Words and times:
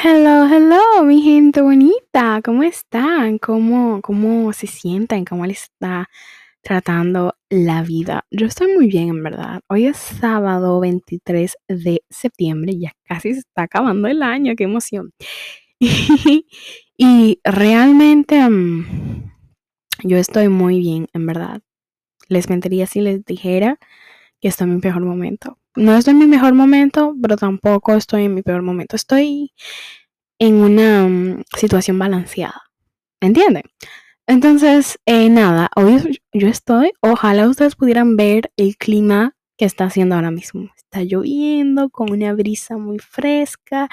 Hello, 0.00 0.46
hello, 0.46 1.04
mi 1.04 1.20
gente 1.22 1.60
bonita, 1.60 2.40
¿cómo 2.44 2.62
están? 2.62 3.38
¿Cómo, 3.38 4.00
cómo 4.00 4.52
se 4.52 4.68
sienten? 4.68 5.24
¿Cómo 5.24 5.44
les 5.44 5.64
está 5.64 6.08
tratando 6.62 7.34
la 7.48 7.82
vida? 7.82 8.24
Yo 8.30 8.46
estoy 8.46 8.72
muy 8.76 8.86
bien, 8.86 9.08
en 9.08 9.24
verdad. 9.24 9.60
Hoy 9.68 9.86
es 9.86 9.96
sábado 9.96 10.78
23 10.78 11.56
de 11.66 12.04
septiembre, 12.10 12.78
ya 12.78 12.92
casi 13.02 13.32
se 13.32 13.40
está 13.40 13.62
acabando 13.62 14.06
el 14.06 14.22
año, 14.22 14.54
qué 14.56 14.64
emoción. 14.64 15.12
Y, 16.96 17.40
realmente 17.44 18.48
mm, 18.48 19.30
yo 20.04 20.16
estoy 20.16 20.48
muy 20.48 20.78
bien, 20.78 21.08
en 21.12 21.26
verdad. 21.26 21.60
Les 22.28 22.48
mentiría 22.48 22.86
si 22.86 23.00
les 23.00 23.24
dijera 23.24 23.78
que 24.40 24.48
estoy 24.48 24.66
en 24.68 24.76
mi 24.76 24.80
mejor 24.82 25.02
momento. 25.04 25.58
No 25.78 25.96
estoy 25.96 26.12
en 26.12 26.18
mi 26.18 26.26
mejor 26.26 26.54
momento, 26.54 27.14
pero 27.22 27.36
tampoco 27.36 27.94
estoy 27.94 28.24
en 28.24 28.34
mi 28.34 28.42
peor 28.42 28.62
momento. 28.62 28.96
Estoy 28.96 29.52
en 30.40 30.54
una 30.56 31.06
mm, 31.06 31.44
situación 31.56 31.98
balanceada. 31.98 32.62
¿Entienden? 33.20 33.62
Entonces, 34.26 34.98
eh, 35.06 35.28
nada, 35.30 35.70
hoy 35.76 36.20
yo 36.32 36.48
estoy, 36.48 36.92
ojalá 37.00 37.48
ustedes 37.48 37.76
pudieran 37.76 38.16
ver 38.16 38.50
el 38.56 38.76
clima 38.76 39.36
que 39.56 39.66
está 39.66 39.84
haciendo 39.84 40.16
ahora 40.16 40.32
mismo. 40.32 40.68
Está 40.76 41.04
lloviendo 41.04 41.90
con 41.90 42.10
una 42.10 42.34
brisa 42.34 42.76
muy 42.76 42.98
fresca. 42.98 43.88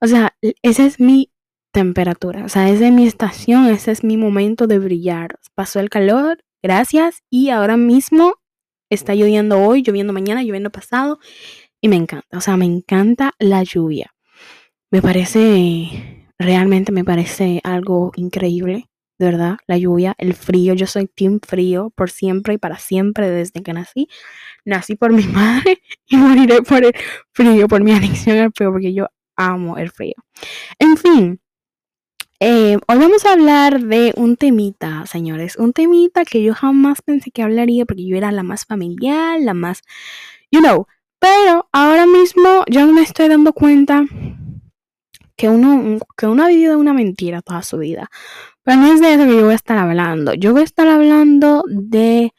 O 0.00 0.06
sea, 0.06 0.36
esa 0.62 0.84
es 0.84 1.00
mi 1.00 1.30
temperatura, 1.72 2.44
o 2.44 2.48
sea, 2.50 2.68
esa 2.68 2.86
es 2.86 2.92
mi 2.92 3.06
estación, 3.06 3.66
ese 3.68 3.92
es 3.92 4.04
mi 4.04 4.18
momento 4.18 4.66
de 4.66 4.78
brillar. 4.78 5.38
Pasó 5.54 5.80
el 5.80 5.90
calor, 5.90 6.44
gracias, 6.62 7.22
y 7.30 7.48
ahora 7.48 7.76
mismo 7.78 8.34
está 8.90 9.14
lloviendo 9.14 9.60
hoy, 9.60 9.82
lloviendo 9.82 10.12
mañana, 10.12 10.42
lloviendo 10.42 10.70
pasado, 10.70 11.18
y 11.80 11.88
me 11.88 11.96
encanta, 11.96 12.36
o 12.36 12.40
sea, 12.40 12.56
me 12.56 12.64
encanta 12.64 13.32
la 13.38 13.62
lluvia. 13.62 14.14
Me 14.90 15.02
parece, 15.02 16.28
realmente 16.38 16.92
me 16.92 17.04
parece 17.04 17.60
algo 17.64 18.12
increíble, 18.16 18.88
de 19.18 19.26
verdad, 19.26 19.58
la 19.66 19.78
lluvia, 19.78 20.14
el 20.18 20.34
frío, 20.34 20.74
yo 20.74 20.86
soy 20.86 21.06
team 21.06 21.40
frío 21.40 21.92
por 21.94 22.10
siempre 22.10 22.54
y 22.54 22.58
para 22.58 22.78
siempre 22.78 23.30
desde 23.30 23.62
que 23.62 23.72
nací. 23.72 24.08
Nací 24.64 24.96
por 24.96 25.12
mi 25.12 25.22
madre 25.28 25.80
y 26.08 26.16
moriré 26.16 26.62
por 26.62 26.84
el 26.84 26.92
frío, 27.32 27.68
por 27.68 27.82
mi 27.82 27.92
adicción 27.92 28.38
al 28.38 28.52
frío, 28.52 28.72
porque 28.72 28.92
yo 28.92 29.06
amo 29.36 29.78
el 29.78 29.90
frío. 29.90 30.14
En 30.78 30.96
fin, 30.96 31.40
eh, 32.46 32.76
hoy 32.88 32.98
vamos 32.98 33.24
a 33.24 33.32
hablar 33.32 33.80
de 33.80 34.12
un 34.16 34.36
temita, 34.36 35.06
señores. 35.06 35.56
Un 35.56 35.72
temita 35.72 36.26
que 36.26 36.42
yo 36.42 36.52
jamás 36.52 37.00
pensé 37.00 37.30
que 37.30 37.42
hablaría 37.42 37.86
porque 37.86 38.06
yo 38.06 38.18
era 38.18 38.32
la 38.32 38.42
más 38.42 38.66
familiar, 38.66 39.40
la 39.40 39.54
más, 39.54 39.80
you 40.50 40.60
know. 40.60 40.86
Pero 41.18 41.70
ahora 41.72 42.04
mismo 42.04 42.64
yo 42.68 42.86
me 42.88 43.00
estoy 43.00 43.28
dando 43.28 43.54
cuenta 43.54 44.04
que 45.36 45.48
uno, 45.48 45.98
que 46.18 46.26
uno 46.26 46.44
ha 46.44 46.48
vivido 46.48 46.78
una 46.78 46.92
mentira 46.92 47.40
toda 47.40 47.62
su 47.62 47.78
vida. 47.78 48.10
Pero 48.62 48.76
no 48.76 48.92
es 48.92 49.00
de 49.00 49.14
eso 49.14 49.24
que 49.24 49.36
yo 49.36 49.44
voy 49.44 49.52
a 49.52 49.56
estar 49.56 49.78
hablando. 49.78 50.34
Yo 50.34 50.52
voy 50.52 50.60
a 50.60 50.64
estar 50.64 50.86
hablando 50.86 51.64
de 51.66 52.34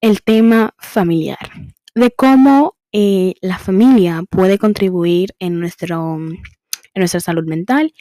el 0.00 0.22
tema 0.22 0.74
familiar. 0.76 1.52
De 1.94 2.10
cómo 2.10 2.74
eh, 2.90 3.34
la 3.42 3.58
familia 3.60 4.24
puede 4.28 4.58
contribuir 4.58 5.36
en, 5.38 5.60
nuestro, 5.60 6.16
en 6.16 6.40
nuestra 6.96 7.20
salud 7.20 7.44
mental 7.44 7.92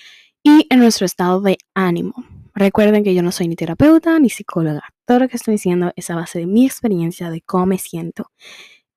y 0.44 0.68
en 0.70 0.80
nuestro 0.80 1.06
estado 1.06 1.42
de 1.42 1.58
ánimo. 1.74 2.14
Recuerden 2.54 3.04
que 3.04 3.14
yo 3.14 3.24
no 3.24 3.32
soy 3.32 3.48
ni 3.48 3.56
terapeuta 3.56 4.20
ni 4.20 4.30
psicóloga. 4.30 4.84
Todo 5.06 5.20
lo 5.20 5.28
que 5.30 5.38
estoy 5.38 5.54
diciendo 5.54 5.92
es 5.96 6.10
a 6.10 6.16
base 6.16 6.40
de 6.40 6.46
mi 6.46 6.66
experiencia, 6.66 7.30
de 7.30 7.42
cómo 7.42 7.68
me 7.68 7.78
siento. 7.78 8.32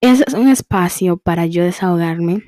Ese 0.00 0.24
es 0.26 0.34
un 0.34 0.48
espacio 0.48 1.16
para 1.16 1.46
yo 1.46 1.62
desahogarme 1.62 2.42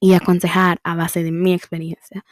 y 0.00 0.14
aconsejar 0.14 0.78
a 0.84 0.94
base 0.94 1.24
de 1.24 1.32
mi 1.32 1.52
experiencia. 1.52 2.24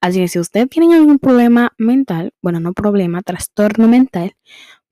Así 0.00 0.18
que 0.20 0.28
si 0.28 0.38
usted 0.38 0.68
tiene 0.68 0.94
algún 0.94 1.18
problema 1.18 1.72
mental, 1.78 2.34
bueno, 2.42 2.60
no 2.60 2.74
problema, 2.74 3.22
trastorno 3.22 3.88
mental, 3.88 4.36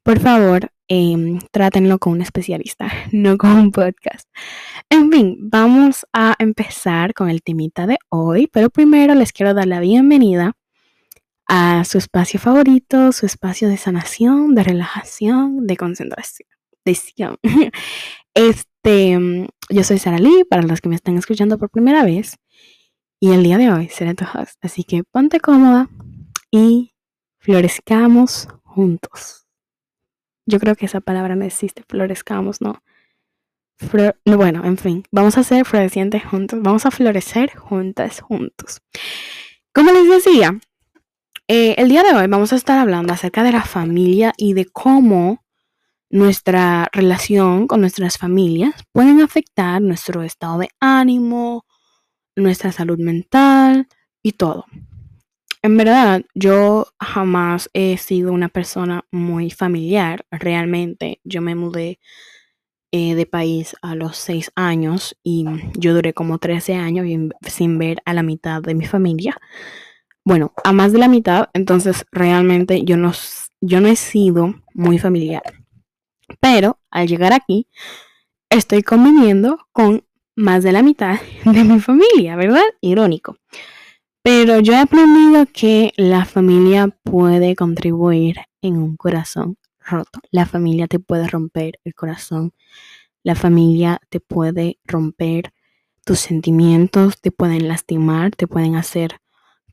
por 0.02 0.18
favor, 0.18 0.72
Em, 0.94 1.38
trátenlo 1.50 1.98
con 1.98 2.12
un 2.12 2.20
especialista, 2.20 2.86
no 3.12 3.38
con 3.38 3.52
un 3.52 3.72
podcast. 3.72 4.28
En 4.90 5.10
fin, 5.10 5.38
vamos 5.40 6.06
a 6.12 6.34
empezar 6.38 7.14
con 7.14 7.30
el 7.30 7.42
temita 7.42 7.86
de 7.86 7.96
hoy, 8.10 8.46
pero 8.46 8.68
primero 8.68 9.14
les 9.14 9.32
quiero 9.32 9.54
dar 9.54 9.66
la 9.66 9.80
bienvenida 9.80 10.52
a 11.48 11.84
su 11.86 11.96
espacio 11.96 12.38
favorito, 12.38 13.10
su 13.12 13.24
espacio 13.24 13.70
de 13.70 13.78
sanación, 13.78 14.54
de 14.54 14.64
relajación, 14.64 15.66
de 15.66 15.78
concentración. 15.78 16.48
Este, 18.34 19.48
yo 19.70 19.84
soy 19.84 19.98
Sara 19.98 20.18
Lee, 20.18 20.44
para 20.44 20.62
los 20.62 20.82
que 20.82 20.90
me 20.90 20.96
están 20.96 21.16
escuchando 21.16 21.56
por 21.56 21.70
primera 21.70 22.04
vez, 22.04 22.36
y 23.18 23.30
el 23.32 23.42
día 23.42 23.56
de 23.56 23.72
hoy 23.72 23.88
seré 23.88 24.14
tu 24.14 24.24
host, 24.24 24.62
así 24.62 24.84
que 24.84 25.04
ponte 25.04 25.40
cómoda 25.40 25.88
y 26.50 26.92
florezcamos 27.38 28.48
juntos. 28.62 29.41
Yo 30.46 30.58
creo 30.58 30.74
que 30.74 30.86
esa 30.86 31.00
palabra 31.00 31.36
no 31.36 31.44
existe, 31.44 31.84
florezcamos, 31.88 32.60
¿no? 32.60 32.82
bueno, 34.24 34.64
en 34.64 34.76
fin, 34.78 35.04
vamos 35.10 35.38
a 35.38 35.44
ser 35.44 35.64
florecientes 35.64 36.24
juntos, 36.24 36.60
vamos 36.62 36.86
a 36.86 36.90
florecer 36.90 37.56
juntas, 37.56 38.20
juntos. 38.20 38.80
Como 39.74 39.90
les 39.90 40.08
decía, 40.08 40.58
eh, 41.48 41.74
el 41.78 41.88
día 41.88 42.02
de 42.02 42.14
hoy 42.14 42.26
vamos 42.28 42.52
a 42.52 42.56
estar 42.56 42.78
hablando 42.78 43.12
acerca 43.12 43.42
de 43.42 43.52
la 43.52 43.62
familia 43.62 44.32
y 44.36 44.54
de 44.54 44.66
cómo 44.66 45.44
nuestra 46.10 46.88
relación 46.92 47.66
con 47.66 47.80
nuestras 47.80 48.18
familias 48.18 48.74
pueden 48.92 49.20
afectar 49.20 49.80
nuestro 49.80 50.22
estado 50.22 50.58
de 50.58 50.68
ánimo, 50.78 51.64
nuestra 52.36 52.70
salud 52.70 52.98
mental 52.98 53.88
y 54.22 54.32
todo. 54.32 54.66
En 55.64 55.76
verdad, 55.76 56.22
yo 56.34 56.88
jamás 56.98 57.70
he 57.72 57.96
sido 57.96 58.32
una 58.32 58.48
persona 58.48 59.04
muy 59.12 59.50
familiar. 59.50 60.26
Realmente, 60.32 61.20
yo 61.22 61.40
me 61.40 61.54
mudé 61.54 62.00
eh, 62.90 63.14
de 63.14 63.26
país 63.26 63.76
a 63.80 63.94
los 63.94 64.16
seis 64.16 64.50
años 64.56 65.16
y 65.22 65.46
yo 65.78 65.94
duré 65.94 66.14
como 66.14 66.38
13 66.38 66.74
años 66.74 67.06
sin 67.46 67.78
ver 67.78 68.02
a 68.04 68.12
la 68.12 68.24
mitad 68.24 68.60
de 68.60 68.74
mi 68.74 68.86
familia. 68.86 69.36
Bueno, 70.24 70.52
a 70.64 70.72
más 70.72 70.92
de 70.92 70.98
la 70.98 71.08
mitad, 71.08 71.48
entonces 71.54 72.06
realmente 72.10 72.84
yo 72.84 72.96
no, 72.96 73.12
yo 73.60 73.80
no 73.80 73.86
he 73.86 73.96
sido 73.96 74.54
muy 74.74 74.98
familiar. 74.98 75.42
Pero 76.40 76.80
al 76.90 77.06
llegar 77.06 77.32
aquí, 77.32 77.68
estoy 78.50 78.82
conviviendo 78.82 79.58
con 79.70 80.04
más 80.34 80.64
de 80.64 80.72
la 80.72 80.82
mitad 80.82 81.20
de 81.44 81.62
mi 81.62 81.78
familia, 81.78 82.34
¿verdad? 82.34 82.64
Irónico. 82.80 83.36
Pero 84.24 84.60
yo 84.60 84.72
he 84.74 84.78
aprendido 84.78 85.46
que 85.52 85.92
la 85.96 86.24
familia 86.24 86.86
puede 87.02 87.56
contribuir 87.56 88.36
en 88.60 88.76
un 88.76 88.96
corazón 88.96 89.56
roto. 89.80 90.20
La 90.30 90.46
familia 90.46 90.86
te 90.86 91.00
puede 91.00 91.26
romper 91.26 91.80
el 91.82 91.92
corazón. 91.94 92.52
La 93.24 93.34
familia 93.34 94.00
te 94.10 94.20
puede 94.20 94.78
romper 94.84 95.52
tus 96.04 96.20
sentimientos, 96.20 97.20
te 97.20 97.32
pueden 97.32 97.66
lastimar, 97.66 98.30
te 98.30 98.46
pueden 98.46 98.76
hacer 98.76 99.18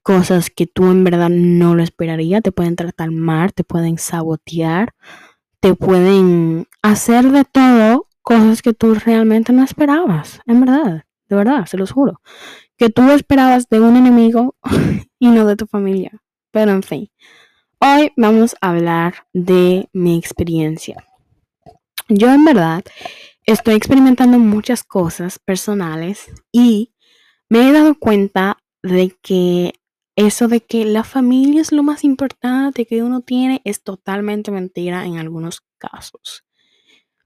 cosas 0.02 0.50
que 0.50 0.66
tú 0.66 0.90
en 0.90 1.04
verdad 1.04 1.30
no 1.30 1.76
lo 1.76 1.84
esperarías, 1.84 2.42
te 2.42 2.52
pueden 2.52 2.76
tratar 2.76 3.12
mal, 3.12 3.54
te 3.54 3.64
pueden 3.64 4.00
sabotear, 4.00 4.96
te 5.60 5.76
pueden 5.76 6.68
hacer 6.82 7.32
de 7.32 7.46
todo 7.46 8.08
cosas 8.24 8.64
que 8.64 8.74
tú 8.74 8.96
realmente 8.96 9.54
no 9.54 9.64
esperabas, 9.64 10.42
en 10.48 10.62
verdad, 10.62 11.06
de 11.28 11.36
verdad, 11.36 11.66
se 11.66 11.78
los 11.78 11.92
juro 11.92 12.22
que 12.80 12.90
tú 12.90 13.12
esperabas 13.12 13.68
de 13.68 13.82
un 13.82 13.98
enemigo 13.98 14.56
y 15.20 15.28
no 15.28 15.46
de 15.46 15.58
tu 15.58 15.68
familia. 15.68 16.24
Pero 16.52 16.72
en 16.72 16.82
fin, 16.82 17.12
hoy 17.80 18.12
vamos 18.16 18.56
a 18.62 18.70
hablar 18.70 19.28
de 19.34 19.90
mi 19.92 20.18
experiencia. 20.18 21.06
Yo 22.08 22.32
en 22.32 22.46
verdad 22.46 22.84
estoy 23.46 23.76
experimentando 23.76 24.40
muchas 24.40 24.84
cosas 24.84 25.40
personales 25.40 26.32
y 26.54 26.94
me 27.50 27.68
he 27.68 27.74
dado 27.74 28.00
cuenta 28.00 28.58
de 28.82 29.14
que 29.22 29.74
eso 30.16 30.48
de 30.48 30.62
que 30.62 30.86
la 30.86 31.04
familia 31.04 31.62
es 31.62 31.74
lo 31.74 31.84
más 31.84 32.06
importante 32.06 32.86
que 32.86 33.04
uno 33.04 33.22
tiene 33.22 33.62
es 33.66 33.84
totalmente 33.84 34.52
mentira 34.52 35.06
en 35.06 35.18
algunos 35.18 35.62
casos. 35.78 36.46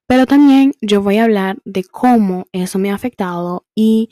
Pero 0.08 0.26
también 0.26 0.74
yo 0.82 1.04
voy 1.04 1.18
a 1.18 1.26
hablar 1.26 1.60
de 1.64 1.84
cómo 1.84 2.48
eso 2.52 2.80
me 2.80 2.90
ha 2.90 2.96
afectado 2.96 3.68
y 3.76 4.10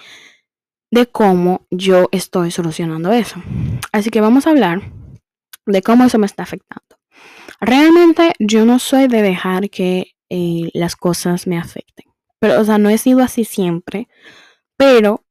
de 0.91 1.07
cómo 1.07 1.65
yo 1.71 2.09
estoy 2.11 2.51
solucionando 2.51 3.11
eso. 3.11 3.41
Así 3.91 4.09
que 4.09 4.21
vamos 4.21 4.45
a 4.45 4.51
hablar 4.51 4.81
de 5.65 5.81
cómo 5.81 6.03
eso 6.03 6.19
me 6.19 6.25
está 6.25 6.43
afectando. 6.43 6.97
Realmente 7.59 8.33
yo 8.39 8.65
no 8.65 8.79
soy 8.79 9.07
de 9.07 9.21
dejar 9.21 9.69
que 9.69 10.13
eh, 10.29 10.69
las 10.73 10.95
cosas 10.95 11.47
me 11.47 11.57
afecten. 11.57 12.11
Pero, 12.39 12.59
o 12.59 12.65
sea, 12.65 12.77
no 12.77 12.89
he 12.89 12.97
sido 12.97 13.21
así 13.21 13.45
siempre. 13.45 14.07
Pero 14.77 15.23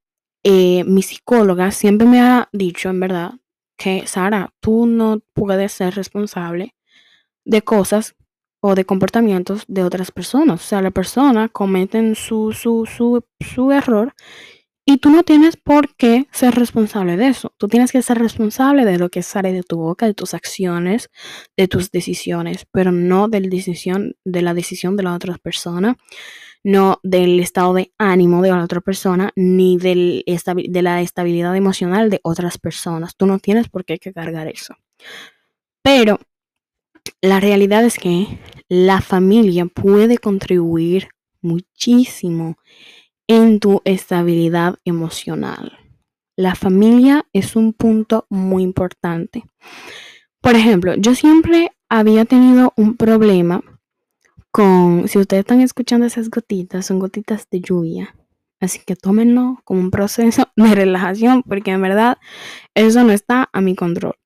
eh, 0.44 0.84
mi 0.84 1.02
psicóloga 1.02 1.70
siempre 1.72 2.06
me 2.06 2.20
ha 2.20 2.48
dicho, 2.52 2.88
en 2.88 3.00
verdad, 3.00 3.32
que 3.76 4.06
Sara, 4.06 4.54
tú 4.60 4.86
no 4.86 5.20
puedes 5.34 5.72
ser 5.72 5.94
responsable 5.94 6.74
de 7.44 7.62
cosas 7.62 8.14
o 8.62 8.74
de 8.74 8.84
comportamientos 8.84 9.64
de 9.66 9.82
otras 9.82 10.10
personas. 10.10 10.60
O 10.60 10.64
sea, 10.64 10.82
la 10.82 10.90
persona 10.90 11.48
cometen 11.48 12.14
su, 12.14 12.52
su, 12.52 12.86
su, 12.86 13.24
su 13.40 13.72
error 13.72 14.14
Y 14.90 14.96
tú 14.96 15.10
no 15.10 15.22
tienes 15.22 15.56
por 15.56 15.94
qué 15.94 16.26
ser 16.32 16.56
responsable 16.56 17.16
de 17.16 17.28
eso. 17.28 17.52
Tú 17.58 17.68
tienes 17.68 17.92
que 17.92 18.02
ser 18.02 18.18
responsable 18.18 18.84
de 18.84 18.98
lo 18.98 19.08
que 19.08 19.22
sale 19.22 19.52
de 19.52 19.62
tu 19.62 19.76
boca, 19.76 20.06
de 20.06 20.14
tus 20.14 20.34
acciones, 20.34 21.10
de 21.56 21.68
tus 21.68 21.92
decisiones, 21.92 22.66
pero 22.72 22.90
no 22.90 23.28
de 23.28 23.38
la 23.38 23.48
decisión 23.48 24.16
de 24.24 24.42
la, 24.42 24.52
decisión 24.52 24.96
de 24.96 25.04
la 25.04 25.14
otra 25.14 25.38
persona, 25.38 25.96
no 26.64 26.98
del 27.04 27.38
estado 27.38 27.74
de 27.74 27.92
ánimo 27.98 28.42
de 28.42 28.48
la 28.48 28.64
otra 28.64 28.80
persona, 28.80 29.30
ni 29.36 29.78
del 29.78 30.24
de 30.26 30.82
la 30.82 31.00
estabilidad 31.02 31.54
emocional 31.54 32.10
de 32.10 32.18
otras 32.24 32.58
personas. 32.58 33.14
Tú 33.14 33.26
no 33.26 33.38
tienes 33.38 33.68
por 33.68 33.84
qué 33.84 33.96
cargar 34.00 34.48
eso. 34.48 34.74
Pero 35.82 36.18
la 37.22 37.38
realidad 37.38 37.84
es 37.84 37.96
que 37.96 38.26
la 38.68 39.00
familia 39.00 39.66
puede 39.66 40.18
contribuir 40.18 41.10
muchísimo 41.42 42.56
en 43.30 43.60
tu 43.60 43.80
estabilidad 43.84 44.80
emocional. 44.84 45.78
La 46.34 46.56
familia 46.56 47.26
es 47.32 47.54
un 47.54 47.72
punto 47.72 48.26
muy 48.28 48.64
importante. 48.64 49.44
Por 50.40 50.56
ejemplo, 50.56 50.96
yo 50.96 51.14
siempre 51.14 51.70
había 51.88 52.24
tenido 52.24 52.72
un 52.76 52.96
problema 52.96 53.62
con, 54.50 55.06
si 55.06 55.20
ustedes 55.20 55.42
están 55.42 55.60
escuchando 55.60 56.06
esas 56.06 56.28
gotitas, 56.28 56.86
son 56.86 56.98
gotitas 56.98 57.46
de 57.52 57.60
lluvia. 57.60 58.16
Así 58.58 58.80
que 58.84 58.96
tómenlo 58.96 59.60
como 59.62 59.78
un 59.78 59.92
proceso 59.92 60.48
de 60.56 60.74
relajación, 60.74 61.44
porque 61.44 61.70
en 61.70 61.82
verdad 61.82 62.18
eso 62.74 63.04
no 63.04 63.12
está 63.12 63.48
a 63.52 63.60
mi 63.60 63.76
control. 63.76 64.16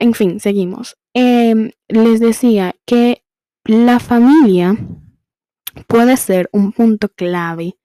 En 0.00 0.14
fin, 0.14 0.40
seguimos. 0.40 0.98
Em, 1.14 1.70
les 1.86 2.18
decía 2.18 2.74
que 2.84 3.22
la 3.62 4.00
familia 4.00 4.76
puede 5.86 6.16
ser 6.16 6.48
un 6.52 6.72
punto 6.72 7.08
clave 7.08 7.78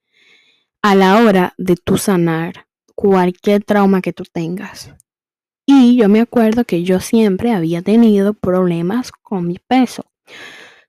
a 0.84 0.94
la 0.94 1.24
hora 1.24 1.54
de 1.56 1.76
tu 1.76 1.96
sanar 1.96 2.66
cualquier 2.94 3.64
trauma 3.64 4.02
que 4.02 4.12
tú 4.12 4.24
tengas. 4.30 4.94
Y 5.64 5.96
yo 5.96 6.10
me 6.10 6.20
acuerdo 6.20 6.66
que 6.66 6.82
yo 6.82 7.00
siempre 7.00 7.52
había 7.52 7.80
tenido 7.80 8.34
problemas 8.34 9.10
con 9.10 9.46
mi 9.46 9.58
peso. 9.58 10.04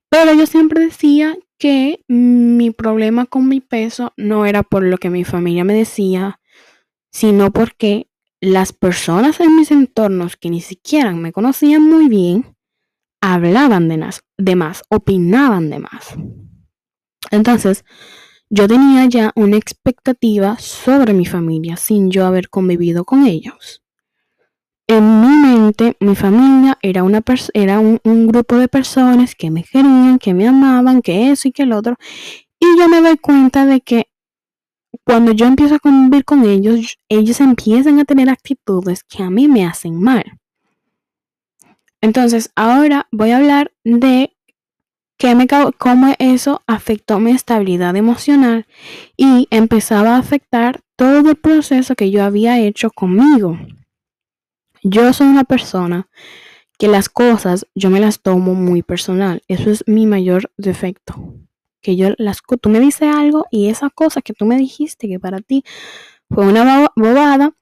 Pero 0.09 0.33
yo 0.33 0.47
siempre 0.47 0.81
decía 0.81 1.37
que 1.57 2.03
mi 2.09 2.71
problema 2.71 3.25
con 3.25 3.47
mi 3.47 3.61
peso 3.61 4.11
no 4.17 4.45
era 4.45 4.63
por 4.63 4.83
lo 4.83 4.97
que 4.97 5.09
mi 5.09 5.23
familia 5.23 5.63
me 5.63 5.73
decía, 5.73 6.41
sino 7.13 7.53
porque 7.53 8.09
las 8.41 8.73
personas 8.73 9.39
en 9.39 9.55
mis 9.55 9.71
entornos 9.71 10.35
que 10.35 10.49
ni 10.49 10.59
siquiera 10.59 11.13
me 11.13 11.31
conocían 11.31 11.83
muy 11.83 12.09
bien, 12.09 12.57
hablaban 13.21 13.87
de, 13.87 14.09
de 14.37 14.55
más, 14.57 14.83
opinaban 14.89 15.69
de 15.69 15.79
más. 15.79 16.17
Entonces, 17.31 17.85
yo 18.49 18.67
tenía 18.67 19.05
ya 19.05 19.31
una 19.35 19.57
expectativa 19.57 20.57
sobre 20.59 21.13
mi 21.13 21.25
familia 21.25 21.77
sin 21.77 22.11
yo 22.11 22.25
haber 22.25 22.49
convivido 22.49 23.05
con 23.05 23.25
ellos. 23.25 23.81
En 24.87 25.21
mi 25.21 25.27
mente, 25.27 25.97
mi 25.99 26.15
familia 26.15 26.77
era, 26.81 27.03
una 27.03 27.23
era 27.53 27.79
un, 27.79 28.27
grupo 28.27 28.57
de 28.57 28.67
personas 28.67 29.33
que 29.33 29.49
me 29.49 29.63
querían, 29.63 30.19
que 30.19 30.35
me 30.35 30.47
amaban, 30.47 31.01
que 31.01 31.31
eso 31.31 31.47
y 31.47 31.51
que 31.51 31.63
el 31.63 31.73
otro. 31.73 31.95
Y 32.59 32.77
yo 32.77 32.87
me 32.87 33.01
doy 33.01 33.17
cuenta 33.17 33.65
de 33.65 33.81
que 33.81 34.09
cuando 35.03 35.31
yo 35.31 35.47
empiezo 35.47 35.75
a 35.75 35.79
convivir 35.79 36.23
con 36.23 36.45
ellos, 36.45 36.99
ellos 37.09 37.41
empiezan 37.41 37.99
a 37.99 38.05
tener 38.05 38.29
actitudes 38.29 39.03
que 39.03 39.23
a 39.23 39.31
mí 39.31 39.47
me 39.47 39.65
hacen 39.65 39.99
mal. 39.99 40.23
Entonces, 41.99 42.51
ahora 42.55 43.07
voy 43.11 43.31
a 43.31 43.37
hablar 43.37 43.71
de 43.83 44.34
me, 45.23 45.47
cómo 45.77 46.13
eso 46.19 46.61
afectó 46.67 47.19
mi 47.19 47.31
estabilidad 47.31 47.95
emocional 47.95 48.67
y 49.17 49.47
empezaba 49.49 50.15
a 50.15 50.19
afectar 50.19 50.81
todo 50.95 51.29
el 51.29 51.35
proceso 51.35 51.95
que 51.95 52.11
yo 52.11 52.23
había 52.23 52.59
hecho 52.59 52.89
conmigo. 52.91 53.57
Yo 54.83 55.13
soy 55.13 55.27
una 55.27 55.43
persona 55.43 56.07
que 56.77 56.87
las 56.87 57.09
cosas 57.09 57.65
yo 57.73 57.89
me 57.89 57.99
las 57.99 58.21
tomo 58.21 58.53
muy 58.53 58.83
personal. 58.83 59.41
Eso 59.47 59.71
es 59.71 59.83
mi 59.87 60.05
mayor 60.05 60.51
defecto. 60.57 61.15
Que 61.81 61.95
yo 61.95 62.09
las 62.17 62.41
tú 62.61 62.69
me 62.69 62.79
dices 62.79 63.13
algo 63.13 63.45
y 63.51 63.69
esa 63.69 63.89
cosa 63.89 64.21
que 64.21 64.33
tú 64.33 64.45
me 64.45 64.57
dijiste 64.57 65.07
que 65.07 65.19
para 65.19 65.39
ti 65.39 65.63
fue 66.29 66.47
una 66.47 66.91
bobada, 66.95 67.53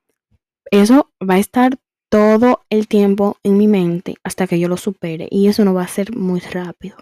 eso 0.72 1.12
va 1.22 1.36
a 1.36 1.40
estar 1.40 1.78
todo 2.10 2.64
el 2.70 2.88
tiempo 2.88 3.38
en 3.44 3.58
mi 3.58 3.68
mente 3.68 4.16
hasta 4.24 4.48
que 4.48 4.60
yo 4.60 4.68
lo 4.68 4.78
supere 4.78 5.28
y 5.30 5.48
eso 5.48 5.66
no 5.66 5.74
va 5.74 5.84
a 5.84 5.88
ser 5.88 6.16
muy 6.16 6.40
rápido. 6.40 6.98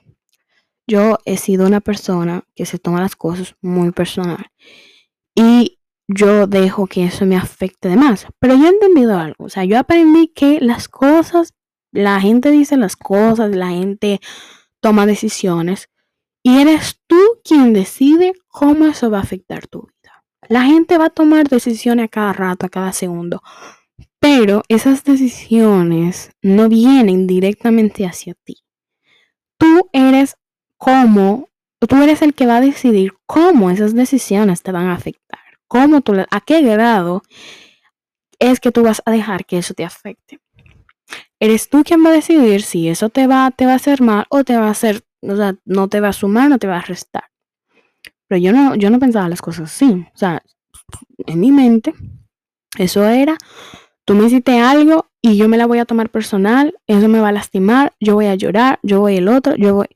Yo 0.92 1.20
he 1.24 1.38
sido 1.38 1.66
una 1.66 1.80
persona 1.80 2.44
que 2.54 2.66
se 2.66 2.78
toma 2.78 3.00
las 3.00 3.16
cosas 3.16 3.56
muy 3.62 3.92
personal 3.94 4.48
y 5.34 5.80
yo 6.10 6.48
dejo 6.48 6.86
que 6.86 7.06
eso 7.06 7.26
me 7.26 7.38
afecte 7.38 7.88
de 7.88 7.96
más. 7.96 8.28
Pero 8.40 8.56
yo 8.56 8.66
he 8.66 8.72
entendido 8.72 9.18
algo, 9.18 9.46
o 9.46 9.50
sea, 9.50 9.64
yo 9.64 9.80
aprendí 9.80 10.28
que 10.28 10.60
las 10.60 10.90
cosas, 10.90 11.54
la 11.94 12.20
gente 12.20 12.52
dice 12.52 12.76
las 12.76 12.98
cosas, 12.98 13.56
la 13.56 13.70
gente 13.70 14.20
toma 14.82 15.06
decisiones 15.06 15.88
y 16.44 16.60
eres 16.60 17.00
tú 17.08 17.22
quien 17.46 17.72
decide 17.72 18.34
cómo 18.50 18.88
eso 18.88 19.10
va 19.10 19.20
a 19.20 19.24
afectar 19.24 19.68
tu 19.68 19.84
vida. 19.84 20.26
La 20.50 20.64
gente 20.64 20.98
va 20.98 21.06
a 21.06 21.10
tomar 21.10 21.48
decisiones 21.48 22.04
a 22.04 22.10
cada 22.10 22.34
rato, 22.34 22.66
a 22.66 22.70
cada 22.70 22.92
segundo, 22.92 23.42
pero 24.20 24.64
esas 24.68 25.06
decisiones 25.06 26.32
no 26.42 26.68
vienen 26.68 27.28
directamente 27.28 28.06
hacia 28.06 28.34
ti. 28.44 28.58
Tú 29.58 29.88
eres 29.94 30.36
cómo, 30.82 31.48
tú 31.80 31.96
eres 32.02 32.24
el 32.24 32.34
que 32.34 32.48
va 32.48 32.58
a 32.58 32.62
decidir 32.62 33.14
cómo 33.28 33.70
esas 33.70 33.94
decisiones 33.94 34.64
te 34.64 34.72
van 34.72 34.88
a 34.88 34.96
afectar, 34.96 35.40
cómo 35.68 36.02
tú, 36.02 36.14
a 36.14 36.42
qué 36.42 36.64
grado 36.64 37.22
es 38.40 38.60
que 38.60 38.72
tú 38.72 38.82
vas 38.82 39.04
a 39.06 39.12
dejar 39.12 39.46
que 39.46 39.60
eso 39.60 39.76
te 39.76 39.86
afecte. 39.86 40.40
Eres 41.40 41.70
tú 41.70 41.84
quien 41.84 42.04
va 42.04 42.10
a 42.10 42.14
decidir 42.14 42.64
si 42.64 42.90
eso 42.90 43.10
te 43.10 43.28
va, 43.28 43.52
te 43.52 43.68
va 43.68 43.74
a 43.74 43.76
hacer 43.76 44.02
mal 44.02 44.26
o 44.30 44.44
te 44.44 44.58
va 44.58 44.70
a 44.70 44.72
hacer, 44.72 45.04
o 45.22 45.36
sea, 45.36 45.56
no 45.66 45.88
te 45.88 46.00
va 46.00 46.10
a 46.10 46.14
sumar, 46.14 46.50
no 46.50 46.58
te 46.58 46.66
va 46.66 46.78
a 46.78 46.82
restar. 46.82 47.26
Pero 48.28 48.42
yo 48.42 48.52
no, 48.52 48.74
yo 48.74 48.90
no 48.90 48.98
pensaba 48.98 49.30
las 49.30 49.42
cosas 49.44 49.72
así. 49.72 50.08
O 50.16 50.18
sea, 50.18 50.42
en 51.28 51.40
mi 51.40 51.52
mente, 51.52 51.94
eso 52.80 53.06
era, 53.06 53.38
tú 54.04 54.16
me 54.16 54.26
hiciste 54.26 54.60
algo 54.60 55.12
y 55.22 55.38
yo 55.38 55.48
me 55.48 55.58
la 55.58 55.68
voy 55.68 55.78
a 55.78 55.86
tomar 55.86 56.10
personal, 56.10 56.74
eso 56.88 57.08
me 57.08 57.20
va 57.20 57.30
a 57.30 57.34
lastimar, 57.34 57.94
yo 58.00 58.16
voy 58.16 58.26
a 58.26 58.34
llorar, 58.34 58.80
yo 58.82 59.02
voy 59.02 59.18
el 59.18 59.28
otro, 59.28 59.56
yo 59.58 59.76
voy... 59.76 59.88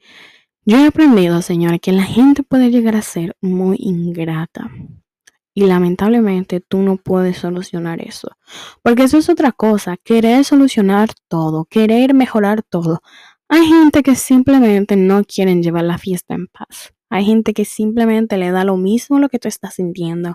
Yo 0.68 0.80
he 0.80 0.88
aprendido, 0.88 1.44
señora, 1.44 1.78
que 1.78 1.92
la 1.92 2.02
gente 2.02 2.42
puede 2.42 2.72
llegar 2.72 2.96
a 2.96 3.04
ser 3.04 3.38
muy 3.40 3.78
ingrata. 3.80 4.72
Y 5.54 5.66
lamentablemente 5.68 6.60
tú 6.60 6.80
no 6.80 6.98
puedes 6.98 7.38
solucionar 7.38 8.02
eso. 8.02 8.30
Porque 8.82 9.04
eso 9.04 9.20
es 9.20 9.30
otra 9.30 9.52
cosa, 9.52 9.96
querer 9.98 10.44
solucionar 10.44 11.10
todo, 11.28 11.66
querer 11.66 12.16
mejorar 12.16 12.64
todo. 12.64 13.04
Hay 13.48 13.68
gente 13.68 14.02
que 14.02 14.16
simplemente 14.16 14.95
no 14.95 15.24
quieren 15.24 15.62
llevar 15.62 15.84
la 15.84 16.00
fiesta 16.00 16.34
en 16.34 16.48
paz. 16.48 16.95
Hay 17.12 17.26
gente 17.26 17.54
que 17.54 17.64
simplemente 17.64 18.36
le 18.36 18.50
da 18.50 18.64
lo 18.64 18.76
mismo 18.76 19.19
lo 19.19 19.30
que 19.30 19.38
tú 19.38 19.48
estás 19.48 19.76
sintiendo. 19.76 20.34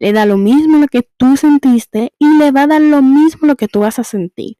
Le 0.00 0.12
da 0.12 0.26
lo 0.26 0.36
mismo 0.36 0.78
lo 0.78 0.88
que 0.88 1.08
tú 1.16 1.36
sentiste 1.36 2.12
y 2.18 2.26
le 2.38 2.50
va 2.50 2.62
a 2.62 2.66
dar 2.66 2.80
lo 2.80 3.02
mismo 3.02 3.46
lo 3.46 3.54
que 3.54 3.68
tú 3.68 3.80
vas 3.80 4.00
a 4.00 4.04
sentir 4.04 4.59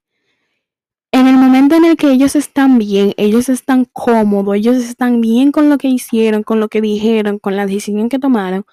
en 1.12 1.26
el 1.26 1.37
momento 1.37 1.75
en 1.75 1.85
el 1.85 1.97
que 1.97 2.11
ellos 2.12 2.37
están 2.37 2.79
bien, 2.79 3.14
ellos 3.17 3.49
están 3.49 3.85
cómodos, 3.85 4.55
ellos 4.57 4.76
están 4.76 5.21
bien 5.21 5.52
con 5.52 5.69
lo 5.69 5.79
que 5.79 5.88
hicieron, 5.88 6.43
con 6.43 6.61
lo 6.61 6.69
que 6.69 6.81
dijeron, 6.81 7.38
con 7.38 7.57
la 7.57 7.67
decisión 7.67 8.09
que 8.09 8.19
tomaron, 8.19 8.64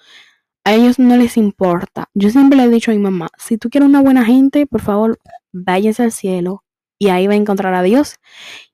a 0.64 0.74
ellos 0.74 0.98
no 0.98 1.16
les 1.16 1.36
importa. 1.36 2.08
Yo 2.14 2.30
siempre 2.30 2.56
le 2.56 2.64
he 2.64 2.68
dicho 2.68 2.90
a 2.90 2.94
mi 2.94 3.00
mamá, 3.00 3.28
si 3.38 3.58
tú 3.58 3.70
quieres 3.70 3.88
una 3.88 4.02
buena 4.02 4.24
gente, 4.24 4.66
por 4.66 4.82
favor, 4.82 5.18
váyase 5.52 6.02
al 6.04 6.12
cielo 6.12 6.64
y 6.98 7.08
ahí 7.08 7.26
va 7.26 7.32
a 7.32 7.36
encontrar 7.36 7.74
a 7.74 7.82
Dios, 7.82 8.16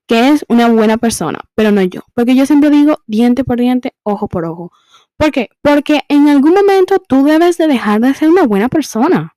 que 0.07 0.29
es 0.29 0.45
una 0.47 0.67
buena 0.69 0.97
persona, 0.97 1.39
pero 1.55 1.71
no 1.71 1.81
yo. 1.81 2.01
Porque 2.13 2.35
yo 2.35 2.45
siempre 2.45 2.69
digo 2.69 2.99
diente 3.07 3.43
por 3.43 3.59
diente, 3.59 3.95
ojo 4.03 4.27
por 4.27 4.45
ojo. 4.45 4.71
¿Por 5.17 5.31
qué? 5.31 5.49
Porque 5.61 6.01
en 6.09 6.27
algún 6.27 6.53
momento 6.53 6.99
tú 6.99 7.23
debes 7.23 7.57
de 7.57 7.67
dejar 7.67 8.01
de 8.01 8.13
ser 8.13 8.29
una 8.29 8.45
buena 8.45 8.69
persona. 8.69 9.35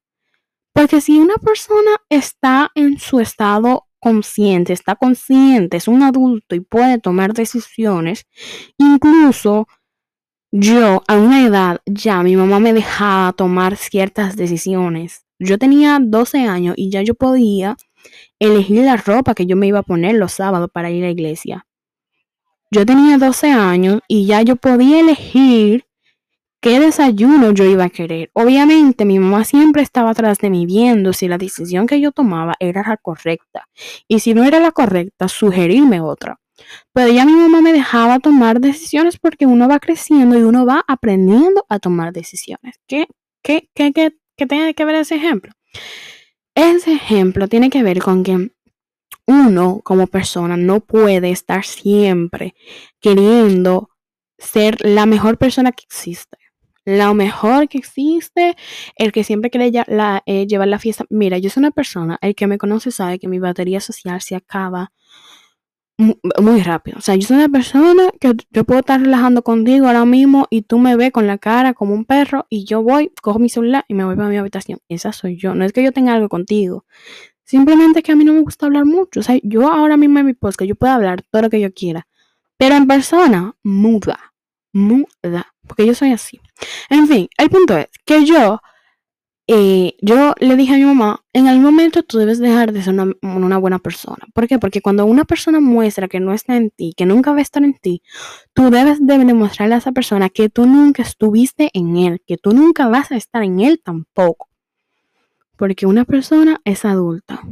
Porque 0.73 1.01
si 1.01 1.19
una 1.19 1.37
persona 1.37 1.91
está 2.09 2.71
en 2.75 2.99
su 2.99 3.21
estado 3.21 3.88
consciente, 4.01 4.73
está 4.73 4.97
consciente, 4.97 5.77
es 5.77 5.89
un 5.89 6.03
adulto 6.03 6.55
y 6.55 6.61
puede 6.61 6.99
tomar 6.99 7.35
decisiones. 7.35 8.27
Incluso 8.79 9.67
yo 10.51 11.03
a 11.07 11.17
una 11.17 11.45
edad 11.45 11.81
ya 11.87 12.23
mi 12.23 12.37
mamá 12.37 12.59
me 12.59 12.73
dejaba 12.73 13.33
tomar 13.33 13.77
ciertas 13.77 14.37
decisiones. 14.37 15.27
Yo 15.39 15.59
tenía 15.59 15.99
12 16.01 16.47
años 16.47 16.75
y 16.77 16.91
ya 16.91 17.03
yo 17.03 17.15
podía 17.15 17.77
elegir 18.39 18.85
la 18.85 18.97
ropa 18.97 19.35
que 19.35 19.47
yo 19.47 19.57
me 19.57 19.67
iba 19.67 19.81
a 19.81 19.85
poner 19.85 20.17
los 20.17 20.33
sábados 20.33 20.71
para 20.73 20.91
ir 20.91 21.05
a 21.05 21.07
la 21.07 21.13
iglesia. 21.13 21.67
Yo 22.71 22.85
tenía 22.85 23.19
12 23.19 23.51
años 23.51 24.01
y 24.09 24.27
ya 24.27 24.43
yo 24.43 24.57
podía 24.57 25.01
elegir 25.01 25.88
qué 26.61 26.81
desayuno 26.81 27.53
yo 27.53 27.65
iba 27.65 27.85
a 27.85 27.91
querer. 27.91 28.31
Obviamente 28.33 29.05
mi 29.05 29.19
mamá 29.19 29.45
siempre 29.45 29.83
estaba 29.83 30.11
atrás 30.11 30.39
de 30.39 30.51
mí 30.51 30.67
viendo 30.67 31.13
si 31.13 31.29
la 31.29 31.39
decisión 31.39 31.87
que 31.87 32.01
yo 32.01 32.13
tomaba 32.13 32.55
era 32.61 32.83
la 32.87 32.97
correcta 32.97 33.69
y 34.09 34.21
si 34.21 34.35
no 34.35 34.45
era 34.45 34.61
la 34.61 34.73
correcta, 34.73 35.29
sugerirme 35.29 36.01
otra. 36.01 36.41
Pero 36.93 37.13
ya 37.13 37.25
mi 37.25 37.33
mamá 37.33 37.61
me 37.61 37.73
dejaba 37.73 38.19
tomar 38.19 38.61
decisiones 38.61 39.19
porque 39.19 39.47
uno 39.47 39.69
va 39.69 39.79
creciendo 39.79 40.39
y 40.39 40.43
uno 40.43 40.67
va 40.67 40.85
aprendiendo 40.89 41.65
a 41.69 41.79
tomar 41.79 42.13
decisiones. 42.13 42.81
¿Qué, 42.87 43.07
qué, 43.43 43.69
qué, 43.75 43.93
qué, 43.93 44.17
que 44.37 44.47
tiene 44.47 44.75
que 44.75 44.85
ver 44.85 44.97
ese 44.97 45.15
ejemplo? 45.15 45.53
Ese 46.55 46.93
ejemplo 46.93 47.47
tiene 47.47 47.71
que 47.71 47.85
ver 47.85 48.01
con 48.01 48.25
que 48.25 48.51
uno 49.27 49.81
como 49.85 50.07
persona 50.09 50.57
no 50.57 50.81
puede 50.81 51.31
estar 51.31 51.65
siempre 51.65 52.55
queriendo 53.01 53.91
ser 54.39 54.79
la 54.85 55.07
mejor 55.07 55.39
persona 55.39 55.71
que 55.73 55.85
existe. 55.85 56.39
La 56.89 57.13
mejor 57.13 57.69
que 57.69 57.77
existe, 57.77 58.57
el 58.97 59.13
que 59.13 59.23
siempre 59.23 59.51
quiere 59.51 59.71
eh, 60.25 60.47
llevar 60.47 60.69
la 60.69 60.79
fiesta. 60.79 61.05
Mira, 61.11 61.37
yo 61.37 61.51
soy 61.51 61.61
una 61.61 61.71
persona, 61.71 62.17
el 62.23 62.35
que 62.35 62.47
me 62.47 62.57
conoce 62.57 62.91
sabe 62.91 63.19
que 63.19 63.29
mi 63.29 63.39
batería 63.39 63.79
social 63.79 64.23
se 64.23 64.37
acaba 64.37 64.91
muy, 65.99 66.63
rápido. 66.63 66.97
O 66.97 67.03
sea, 67.03 67.15
yo 67.15 67.27
soy 67.27 67.37
una 67.37 67.51
persona 67.51 68.11
que 68.19 68.33
yo 68.53 68.65
puedo 68.65 68.81
estar 68.81 69.03
relajando 69.03 69.43
contigo 69.43 69.87
ahora 69.87 70.07
mismo 70.07 70.47
y 70.49 70.63
tú 70.63 70.79
me 70.79 70.97
ves 70.97 71.13
con 71.13 71.27
la 71.27 71.37
cara 71.37 71.75
como 71.75 71.93
un 71.93 72.07
perro 72.07 72.47
y 72.49 72.65
yo 72.65 72.83
voy, 72.83 73.13
cojo 73.21 73.39
mi 73.39 73.51
celular 73.51 73.85
y 73.87 73.93
me 73.93 74.07
voy 74.07 74.17
para 74.17 74.31
mi 74.31 74.39
habitación. 74.39 74.79
Esa 74.89 75.13
soy 75.13 75.37
yo. 75.37 75.55
No 75.55 75.67
es 75.67 75.75
que 75.75 75.83
yo 75.83 75.93
tenga 75.93 76.15
algo 76.15 76.31
contigo. 76.31 76.87
Simplemente 77.45 78.03
que 78.03 78.13
a 78.13 78.17
mí 78.17 78.25
no 78.25 78.33
me 78.33 78.41
gusta 78.41 78.65
hablar 78.65 78.87
mucho. 78.87 79.21
O 79.21 79.23
sea, 79.23 79.39
yo 79.43 79.71
ahora 79.71 79.99
mismo 79.99 80.21
en 80.21 80.25
mi 80.25 80.33
podcast, 80.33 80.67
yo 80.67 80.75
puedo 80.75 80.95
hablar 80.95 81.21
todo 81.31 81.43
lo 81.43 81.51
que 81.51 81.61
yo 81.61 81.71
quiera. 81.75 82.09
Pero 82.57 82.77
en 82.77 82.87
persona, 82.87 83.55
muda. 83.63 84.33
Muda. 84.73 85.53
Porque 85.67 85.85
yo 85.85 85.95
soy 85.95 86.13
así. 86.13 86.41
En 86.91 87.07
fin, 87.07 87.29
el 87.39 87.51
punto 87.51 87.77
es 87.77 87.89
que 88.05 88.25
yo, 88.25 88.61
eh, 89.47 89.97
yo 90.01 90.35
le 90.39 90.57
dije 90.57 90.75
a 90.75 90.77
mi 90.77 90.85
mamá, 90.85 91.25
en 91.33 91.49
algún 91.49 91.65
momento 91.65 92.03
tú 92.03 92.19
debes 92.19 92.39
dejar 92.39 92.73
de 92.73 92.83
ser 92.83 92.95
una, 92.95 93.59
buena 93.59 93.79
persona. 93.79 94.27
¿Por 94.35 94.49
qué? 94.49 94.59
Porque 94.59 94.81
cuando 94.81 95.07
una 95.07 95.25
persona 95.25 95.61
muestra 95.61 96.09
que 96.09 96.21
no 96.21 96.33
está 96.33 96.57
en 96.57 96.71
ti, 96.71 96.95
que 96.97 97.07
nunca 97.07 97.33
va 97.33 97.39
a 97.39 97.43
estar 97.43 97.63
en 97.63 97.75
ti, 97.75 98.03
tú 98.53 98.71
debes 98.71 99.05
de 99.05 99.19
demostrarle 99.19 99.75
a 99.75 99.79
esa 99.79 99.93
persona 99.93 100.29
que 100.29 100.49
tú 100.49 100.67
nunca 100.67 101.03
estuviste 101.03 101.71
en 101.73 101.97
él, 101.97 102.23
que 102.27 102.37
tú 102.37 102.53
nunca 102.53 102.89
vas 102.89 103.11
a 103.13 103.17
estar 103.17 103.43
en 103.43 103.61
él 103.61 103.81
tampoco. 103.83 104.49
Porque 105.57 105.87
una 105.87 106.05
persona 106.05 106.61
es 106.65 106.85
adulta. 106.85 107.43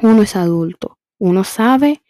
Uno 0.00 0.22
es 0.22 0.36
adulto. 0.36 0.98
Uno 1.18 1.42
sabe 1.42 2.02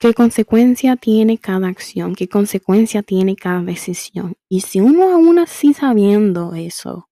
qué 0.00 0.14
consecuencia 0.14 0.96
tiene 0.96 1.38
cada 1.38 1.68
acción, 1.68 2.14
qué 2.14 2.26
consecuencia 2.26 3.02
tiene 3.02 3.36
cada 3.36 3.62
decisión. 3.62 4.34
Y 4.48 4.62
si 4.62 4.80
uno 4.80 5.12
aún 5.12 5.38
así 5.38 5.74
sabiendo 5.74 6.54
eso, 6.54 7.08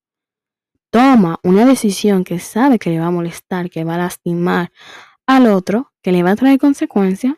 toma 0.91 1.39
una 1.45 1.67
decisión 1.67 2.25
que 2.25 2.39
sabe 2.39 2.79
que 2.79 2.91
le 2.91 2.99
va 2.99 3.07
a 3.07 3.11
molestar, 3.11 3.69
que 3.69 3.85
va 3.85 3.97
a 3.97 3.99
lastimar 3.99 4.73
al 5.27 5.47
otro, 5.49 5.93
que 6.03 6.13
le 6.13 6.23
va 6.23 6.31
a 6.31 6.37
traer 6.37 6.59
consecuencias, 6.59 7.35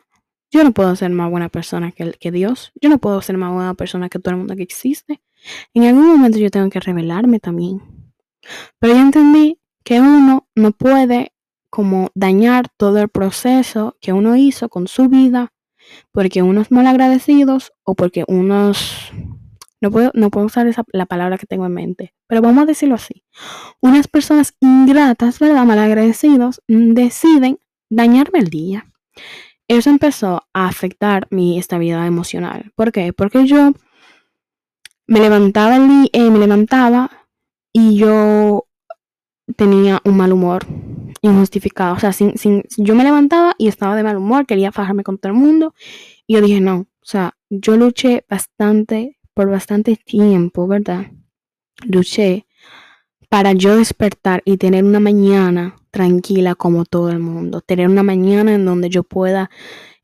yo 0.49 0.63
no 0.63 0.71
puedo 0.71 0.95
ser 0.95 1.11
más 1.11 1.29
buena 1.29 1.49
persona 1.49 1.91
que, 1.91 2.13
que 2.13 2.31
Dios. 2.31 2.71
Yo 2.81 2.89
no 2.89 2.97
puedo 2.97 3.21
ser 3.21 3.37
más 3.37 3.53
buena 3.53 3.73
persona 3.73 4.09
que 4.09 4.19
todo 4.19 4.31
el 4.31 4.37
mundo 4.37 4.55
que 4.55 4.63
existe. 4.63 5.21
En 5.73 5.83
algún 5.83 6.07
momento 6.07 6.39
yo 6.39 6.49
tengo 6.49 6.69
que 6.69 6.79
revelarme 6.79 7.39
también. 7.39 7.81
Pero 8.79 8.93
yo 8.93 8.99
entendí 8.99 9.59
que 9.83 9.99
uno 9.99 10.47
no 10.55 10.71
puede 10.71 11.33
como 11.71 12.11
dañar 12.13 12.67
todo 12.77 12.99
el 12.99 13.09
proceso 13.09 13.97
que 14.01 14.13
uno 14.13 14.35
hizo 14.35 14.69
con 14.69 14.87
su 14.87 15.09
vida 15.09 15.53
porque 16.11 16.43
unos 16.43 16.69
malagradecidos 16.69 17.73
o 17.83 17.95
porque 17.95 18.23
unos 18.27 19.11
no 19.79 19.89
puedo, 19.89 20.11
no 20.13 20.29
puedo 20.29 20.45
usar 20.45 20.67
esa, 20.67 20.83
la 20.91 21.07
palabra 21.07 21.39
que 21.39 21.47
tengo 21.47 21.65
en 21.65 21.73
mente, 21.73 22.13
pero 22.27 22.41
vamos 22.41 22.63
a 22.63 22.65
decirlo 22.67 22.95
así. 22.95 23.23
Unas 23.81 24.07
personas 24.07 24.53
ingratas, 24.59 25.39
¿verdad? 25.39 25.65
Malagradecidos, 25.65 26.61
deciden 26.67 27.57
dañarme 27.89 28.39
el 28.39 28.49
día. 28.49 28.85
Eso 29.67 29.89
empezó 29.89 30.43
a 30.53 30.67
afectar 30.67 31.27
mi 31.31 31.57
estabilidad 31.57 32.05
emocional. 32.05 32.71
¿Por 32.75 32.91
qué? 32.91 33.11
Porque 33.11 33.47
yo 33.47 33.71
me 35.07 35.19
levantaba, 35.19 35.77
eh, 35.77 36.29
me 36.29 36.39
levantaba 36.39 37.09
y 37.73 37.95
yo 37.95 38.67
tenía 39.55 39.99
un 40.05 40.17
mal 40.17 40.31
humor 40.31 40.65
injustificado. 41.21 41.95
O 41.95 41.99
sea, 41.99 42.13
sin, 42.13 42.37
sin, 42.37 42.63
yo 42.77 42.95
me 42.95 43.03
levantaba 43.03 43.53
y 43.57 43.67
estaba 43.67 43.95
de 43.95 44.03
mal 44.03 44.17
humor, 44.17 44.45
quería 44.45 44.71
fajarme 44.71 45.03
con 45.03 45.17
todo 45.17 45.31
el 45.31 45.37
mundo. 45.37 45.73
Y 46.27 46.35
yo 46.35 46.41
dije, 46.41 46.61
no, 46.61 46.77
o 46.79 47.05
sea, 47.05 47.37
yo 47.49 47.77
luché 47.77 48.25
bastante, 48.29 49.19
por 49.33 49.49
bastante 49.49 49.95
tiempo, 49.95 50.67
¿verdad? 50.67 51.11
Luché 51.85 52.45
para 53.29 53.53
yo 53.53 53.77
despertar 53.77 54.41
y 54.45 54.57
tener 54.57 54.83
una 54.83 54.99
mañana 54.99 55.77
tranquila 55.89 56.55
como 56.55 56.85
todo 56.85 57.09
el 57.09 57.19
mundo. 57.19 57.61
Tener 57.61 57.87
una 57.87 58.03
mañana 58.03 58.53
en 58.53 58.65
donde 58.65 58.89
yo 58.89 59.03
pueda 59.03 59.49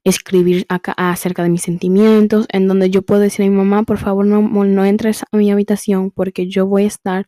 escribir 0.05 0.65
acá, 0.69 0.93
acerca 0.93 1.43
de 1.43 1.50
mis 1.50 1.62
sentimientos, 1.62 2.45
en 2.50 2.67
donde 2.69 2.89
yo 2.89 3.01
puedo 3.01 3.19
decir 3.19 3.45
a 3.45 3.50
mi 3.50 3.55
mamá, 3.55 3.83
por 3.83 3.97
favor 3.97 4.25
no, 4.25 4.41
no 4.41 4.86
entres 4.86 5.24
a 5.29 5.38
mi 5.38 5.51
habitación 5.51 6.12
porque 6.12 6.47
yo 6.47 6.65
voy 6.65 6.86
a 6.86 6.88
estar 6.88 7.27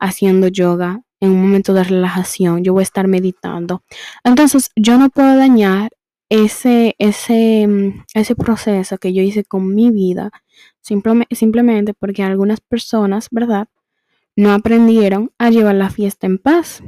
haciendo 0.00 0.48
yoga 0.48 1.05
en 1.20 1.30
un 1.30 1.42
momento 1.42 1.72
de 1.74 1.84
relajación, 1.84 2.62
yo 2.62 2.72
voy 2.72 2.82
a 2.82 2.84
estar 2.84 3.08
meditando. 3.08 3.82
Entonces, 4.24 4.70
yo 4.76 4.98
no 4.98 5.10
puedo 5.10 5.36
dañar 5.36 5.90
ese, 6.28 6.94
ese, 6.98 7.66
mm, 7.66 8.04
ese 8.14 8.34
proceso 8.36 8.98
que 8.98 9.12
yo 9.12 9.22
hice 9.22 9.44
con 9.44 9.74
mi 9.74 9.90
vida, 9.90 10.30
simplemente, 10.80 11.34
simplemente 11.36 11.94
porque 11.94 12.22
algunas 12.22 12.60
personas, 12.60 13.28
¿verdad? 13.30 13.68
No 14.36 14.52
aprendieron 14.52 15.32
a 15.38 15.50
llevar 15.50 15.76
la 15.76 15.90
fiesta 15.90 16.26
en 16.26 16.38
paz. 16.38 16.82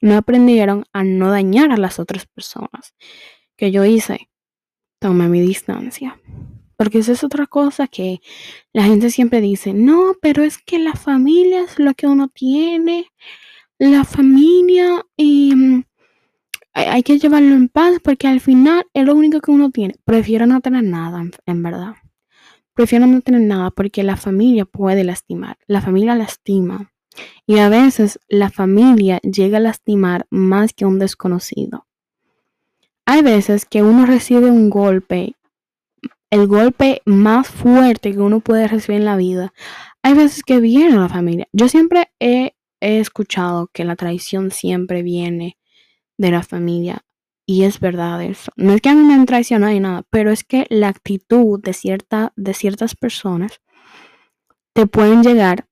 No 0.00 0.16
aprendieron 0.16 0.84
a 0.92 1.02
no 1.02 1.30
dañar 1.30 1.72
a 1.72 1.76
las 1.76 1.98
otras 1.98 2.26
personas. 2.26 2.94
Que 3.56 3.72
yo 3.72 3.84
hice, 3.84 4.28
tomé 5.00 5.28
mi 5.28 5.40
distancia. 5.40 6.20
Porque 6.76 6.98
esa 6.98 7.12
es 7.12 7.24
otra 7.24 7.46
cosa 7.46 7.88
que 7.88 8.20
la 8.72 8.84
gente 8.84 9.10
siempre 9.10 9.40
dice, 9.40 9.72
no, 9.72 10.14
pero 10.20 10.44
es 10.44 10.58
que 10.58 10.78
la 10.78 10.92
familia 10.92 11.62
es 11.62 11.78
lo 11.78 11.94
que 11.94 12.06
uno 12.06 12.28
tiene, 12.28 13.06
la 13.78 14.04
familia 14.04 15.04
mm, 15.18 15.80
hay 16.76 17.02
que 17.02 17.18
llevarlo 17.18 17.54
en 17.54 17.68
paz 17.68 17.98
porque 18.02 18.28
al 18.28 18.40
final 18.40 18.84
es 18.92 19.06
lo 19.06 19.14
único 19.14 19.40
que 19.40 19.50
uno 19.50 19.70
tiene. 19.70 19.94
Prefiero 20.04 20.46
no 20.46 20.60
tener 20.60 20.84
nada, 20.84 21.24
en, 21.46 21.62
verdad. 21.62 21.94
Prefiero 22.74 23.06
no 23.06 23.22
tener 23.22 23.40
nada 23.40 23.70
porque 23.70 24.02
la 24.02 24.16
familia 24.16 24.66
puede 24.66 25.02
lastimar. 25.02 25.56
La 25.66 25.80
familia 25.80 26.14
lastima. 26.14 26.92
Y 27.46 27.58
a 27.58 27.70
veces 27.70 28.20
la 28.28 28.50
familia 28.50 29.20
llega 29.20 29.56
a 29.56 29.60
lastimar 29.60 30.26
más 30.28 30.74
que 30.74 30.84
un 30.84 30.98
desconocido. 30.98 31.86
Hay 33.06 33.22
veces 33.22 33.64
que 33.64 33.82
uno 33.82 34.04
recibe 34.04 34.50
un 34.50 34.68
golpe, 34.68 35.34
el 36.30 36.46
golpe 36.46 37.00
más 37.06 37.48
fuerte 37.48 38.12
que 38.12 38.18
uno 38.18 38.40
puede 38.40 38.68
recibir 38.68 39.00
en 39.00 39.06
la 39.06 39.16
vida. 39.16 39.54
Hay 40.02 40.12
veces 40.12 40.42
que 40.42 40.60
viene 40.60 40.96
la 40.96 41.08
familia. 41.08 41.48
Yo 41.52 41.68
siempre 41.68 42.10
he 42.20 42.55
he 42.80 42.98
escuchado 43.00 43.68
que 43.72 43.84
la 43.84 43.96
traición 43.96 44.50
siempre 44.50 45.02
viene 45.02 45.58
de 46.18 46.30
la 46.30 46.42
familia. 46.42 47.04
Y 47.46 47.62
es 47.62 47.78
verdad 47.78 48.22
eso. 48.22 48.50
No 48.56 48.72
es 48.72 48.80
que 48.80 48.88
a 48.88 48.94
mí 48.94 49.04
me 49.04 49.14
han 49.14 49.26
traicionado 49.26 49.72
ni 49.72 49.80
nada, 49.80 50.02
pero 50.10 50.32
es 50.32 50.42
que 50.42 50.66
la 50.68 50.88
actitud 50.88 51.60
de, 51.62 51.72
cierta, 51.72 52.32
de 52.34 52.54
ciertas 52.54 52.96
personas 52.96 53.60
te 54.72 54.86
pueden 54.86 55.22
llegar 55.22 55.68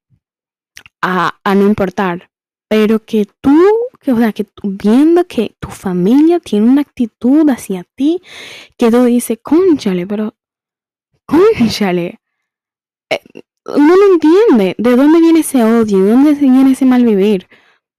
a, 1.02 1.34
no 1.44 1.66
importar. 1.66 2.30
Pero 2.68 3.04
que 3.04 3.26
tú, 3.40 3.56
que, 4.00 4.12
o 4.12 4.16
sea, 4.16 4.32
que 4.32 4.46
viendo 4.62 5.26
que 5.26 5.54
tu 5.60 5.68
familia 5.68 6.40
tiene 6.40 6.68
una 6.68 6.80
actitud 6.80 7.48
hacia 7.50 7.84
ti, 7.94 8.22
que 8.78 8.90
tú 8.90 9.04
dices, 9.04 9.38
conchale, 9.42 10.06
pero, 10.06 10.34
conchale. 11.26 12.20
Eh, 13.10 13.20
uno 13.66 13.96
no 13.96 14.12
entiende 14.12 14.74
de 14.78 14.96
dónde 14.96 15.20
viene 15.20 15.40
ese 15.40 15.64
odio, 15.64 16.04
de 16.04 16.10
dónde 16.10 16.34
viene 16.34 16.72
ese 16.72 16.84
mal 16.84 17.04
vivir. 17.04 17.48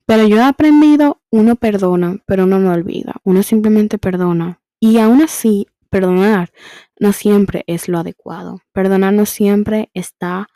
Pero 0.06 0.28
yo 0.28 0.38
he 0.38 0.44
aprendido, 0.44 1.22
uno 1.32 1.56
perdona, 1.56 2.18
pero 2.26 2.44
uno 2.44 2.60
no 2.60 2.72
olvida. 2.72 3.16
Uno 3.24 3.42
simplemente 3.42 3.98
perdona. 3.98 4.62
Y 4.80 5.00
aún 5.00 5.24
así, 5.24 5.68
perdonar 5.90 6.52
no 7.00 7.12
siempre 7.12 7.64
es 7.68 7.88
lo 7.88 7.98
adecuado. 7.98 8.62
Perdonar 8.72 9.14
no 9.14 9.26
siempre 9.26 9.90
está 9.94 10.48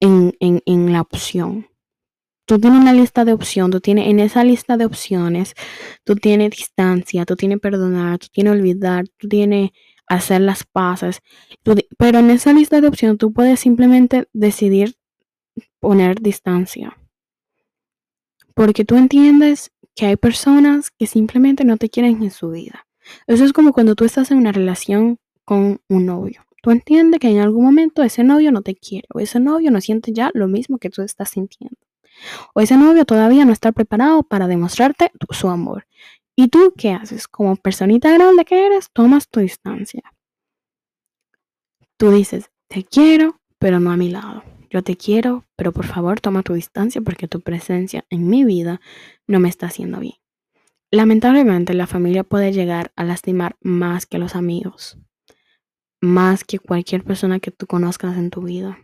en, 0.00 0.34
en 0.40 0.92
la 0.92 1.00
opción. 1.00 1.66
Tú 2.44 2.58
tienes 2.58 2.80
una 2.80 2.92
lista 2.92 3.24
de 3.24 3.32
opciones, 3.32 3.72
tú 3.72 3.80
tienes 3.80 4.08
en 4.08 4.18
esa 4.18 4.44
lista 4.44 4.76
de 4.76 4.84
opciones, 4.84 5.54
tú 6.04 6.16
tienes 6.16 6.50
distancia, 6.50 7.24
tú 7.24 7.36
tienes 7.36 7.60
perdonar, 7.60 8.18
tú 8.18 8.26
tienes 8.32 8.52
olvidar, 8.52 9.04
tú 9.16 9.28
tienes 9.28 9.70
hacer 10.08 10.40
las 10.40 10.64
paces. 10.64 11.20
Pero 11.98 12.18
en 12.18 12.30
esa 12.30 12.52
lista 12.52 12.80
de 12.80 12.88
opciones 12.88 13.18
tú 13.18 13.32
puedes 13.32 13.60
simplemente 13.60 14.28
decidir 14.32 14.96
poner 15.80 16.20
distancia. 16.20 16.96
Porque 18.54 18.84
tú 18.84 18.96
entiendes 18.96 19.72
que 19.94 20.06
hay 20.06 20.16
personas 20.16 20.90
que 20.90 21.06
simplemente 21.06 21.64
no 21.64 21.76
te 21.76 21.88
quieren 21.88 22.22
en 22.22 22.30
su 22.30 22.50
vida. 22.50 22.86
Eso 23.26 23.44
es 23.44 23.52
como 23.52 23.72
cuando 23.72 23.94
tú 23.94 24.04
estás 24.04 24.30
en 24.30 24.38
una 24.38 24.52
relación 24.52 25.18
con 25.44 25.80
un 25.88 26.06
novio. 26.06 26.44
Tú 26.62 26.70
entiendes 26.70 27.18
que 27.18 27.28
en 27.28 27.40
algún 27.40 27.64
momento 27.64 28.02
ese 28.02 28.22
novio 28.22 28.52
no 28.52 28.62
te 28.62 28.76
quiere 28.76 29.08
o 29.12 29.18
ese 29.18 29.40
novio 29.40 29.70
no 29.70 29.80
siente 29.80 30.12
ya 30.12 30.30
lo 30.32 30.46
mismo 30.46 30.78
que 30.78 30.90
tú 30.90 31.02
estás 31.02 31.30
sintiendo. 31.30 31.76
O 32.54 32.60
ese 32.60 32.76
novio 32.76 33.04
todavía 33.04 33.44
no 33.44 33.52
está 33.52 33.72
preparado 33.72 34.22
para 34.22 34.46
demostrarte 34.46 35.10
su 35.30 35.48
amor. 35.48 35.86
¿Y 36.36 36.48
tú 36.48 36.72
qué 36.76 36.92
haces? 36.92 37.28
Como 37.28 37.56
personita 37.56 38.12
grande 38.12 38.44
que 38.44 38.66
eres, 38.66 38.90
tomas 38.92 39.28
tu 39.28 39.40
distancia. 39.40 40.02
Tú 41.98 42.10
dices, 42.10 42.50
te 42.68 42.84
quiero, 42.84 43.40
pero 43.58 43.78
no 43.80 43.92
a 43.92 43.96
mi 43.96 44.10
lado. 44.10 44.42
yo 44.70 44.82
te 44.82 44.96
quiero, 44.96 45.44
pero 45.54 45.70
por 45.72 45.84
favor 45.84 46.20
toma 46.20 46.42
tu 46.42 46.54
distancia 46.54 47.02
porque 47.02 47.28
tu 47.28 47.42
presencia 47.42 48.06
en 48.08 48.28
mi 48.28 48.42
vida 48.42 48.80
no 49.26 49.38
me 49.38 49.50
está 49.50 49.66
haciendo 49.66 50.00
bien. 50.00 50.14
Lamentablemente 50.90 51.74
la 51.74 51.86
familia 51.86 52.24
puede 52.24 52.52
llegar 52.52 52.90
a 52.96 53.04
lastimar 53.04 53.56
más 53.60 54.06
que 54.06 54.18
los 54.18 54.34
amigos, 54.34 54.98
más 56.00 56.44
que 56.44 56.58
cualquier 56.58 57.04
persona 57.04 57.38
que 57.38 57.50
tú 57.50 57.66
conozcas 57.66 58.16
en 58.16 58.30
tu 58.30 58.42
vida. 58.42 58.78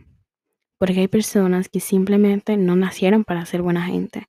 Porque 0.77 1.01
hay 1.01 1.07
personas 1.07 1.69
que 1.69 1.79
simplemente 1.79 2.55
no 2.55 2.75
nacieron 2.75 3.23
para 3.23 3.45
ser 3.45 3.63
buena 3.63 3.81
gente, 3.81 4.27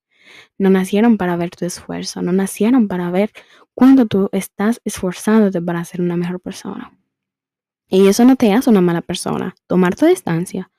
no 0.59 0.71
nacieron 0.71 1.17
para 1.17 1.37
ver 1.37 1.51
tu 1.51 1.65
esfuerzo, 1.65 2.23
no 2.23 2.33
nacieron 2.33 2.89
para 2.89 3.11
ver 3.11 3.31
cuando 3.75 4.07
tú 4.07 4.29
estás 4.33 4.81
esforzándote 4.85 5.61
para 5.63 5.85
ser 5.85 6.01
una 6.01 6.17
mejor 6.17 6.41
persona. 6.41 6.93
Y 7.89 8.07
eso 8.07 8.25
no 8.25 8.37
te 8.37 8.53
hace 8.53 8.71
una 8.71 8.81
mala 8.81 9.01
persona. 9.01 9.55
Tomar 9.67 9.97
tu 9.97 10.07
distancia 10.07 10.71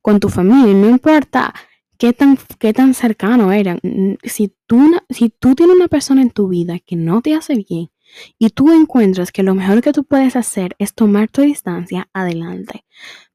con 0.00 0.20
tu 0.20 0.28
familia, 0.28 0.74
no 0.74 0.88
importa 0.88 1.54
qué 1.98 2.12
tan, 2.12 2.38
qué 2.58 2.72
tan 2.72 2.94
cercano 2.94 3.52
eran. 3.52 3.80
Si 4.22 4.54
tú, 4.66 5.00
si 5.10 5.30
tú 5.30 5.54
tienes 5.54 5.76
una 5.76 5.88
persona 5.88 6.22
en 6.22 6.30
tu 6.30 6.48
vida 6.48 6.78
que 6.78 6.96
no 6.96 7.22
te 7.22 7.34
hace 7.34 7.54
bien 7.54 7.90
y 8.38 8.50
tú 8.50 8.72
encuentras 8.72 9.32
que 9.32 9.42
lo 9.42 9.54
mejor 9.54 9.80
que 9.82 9.92
tú 9.92 10.04
puedes 10.04 10.36
hacer 10.36 10.76
es 10.78 10.94
tomar 10.94 11.28
tu 11.28 11.42
distancia, 11.42 12.08
adelante. 12.12 12.84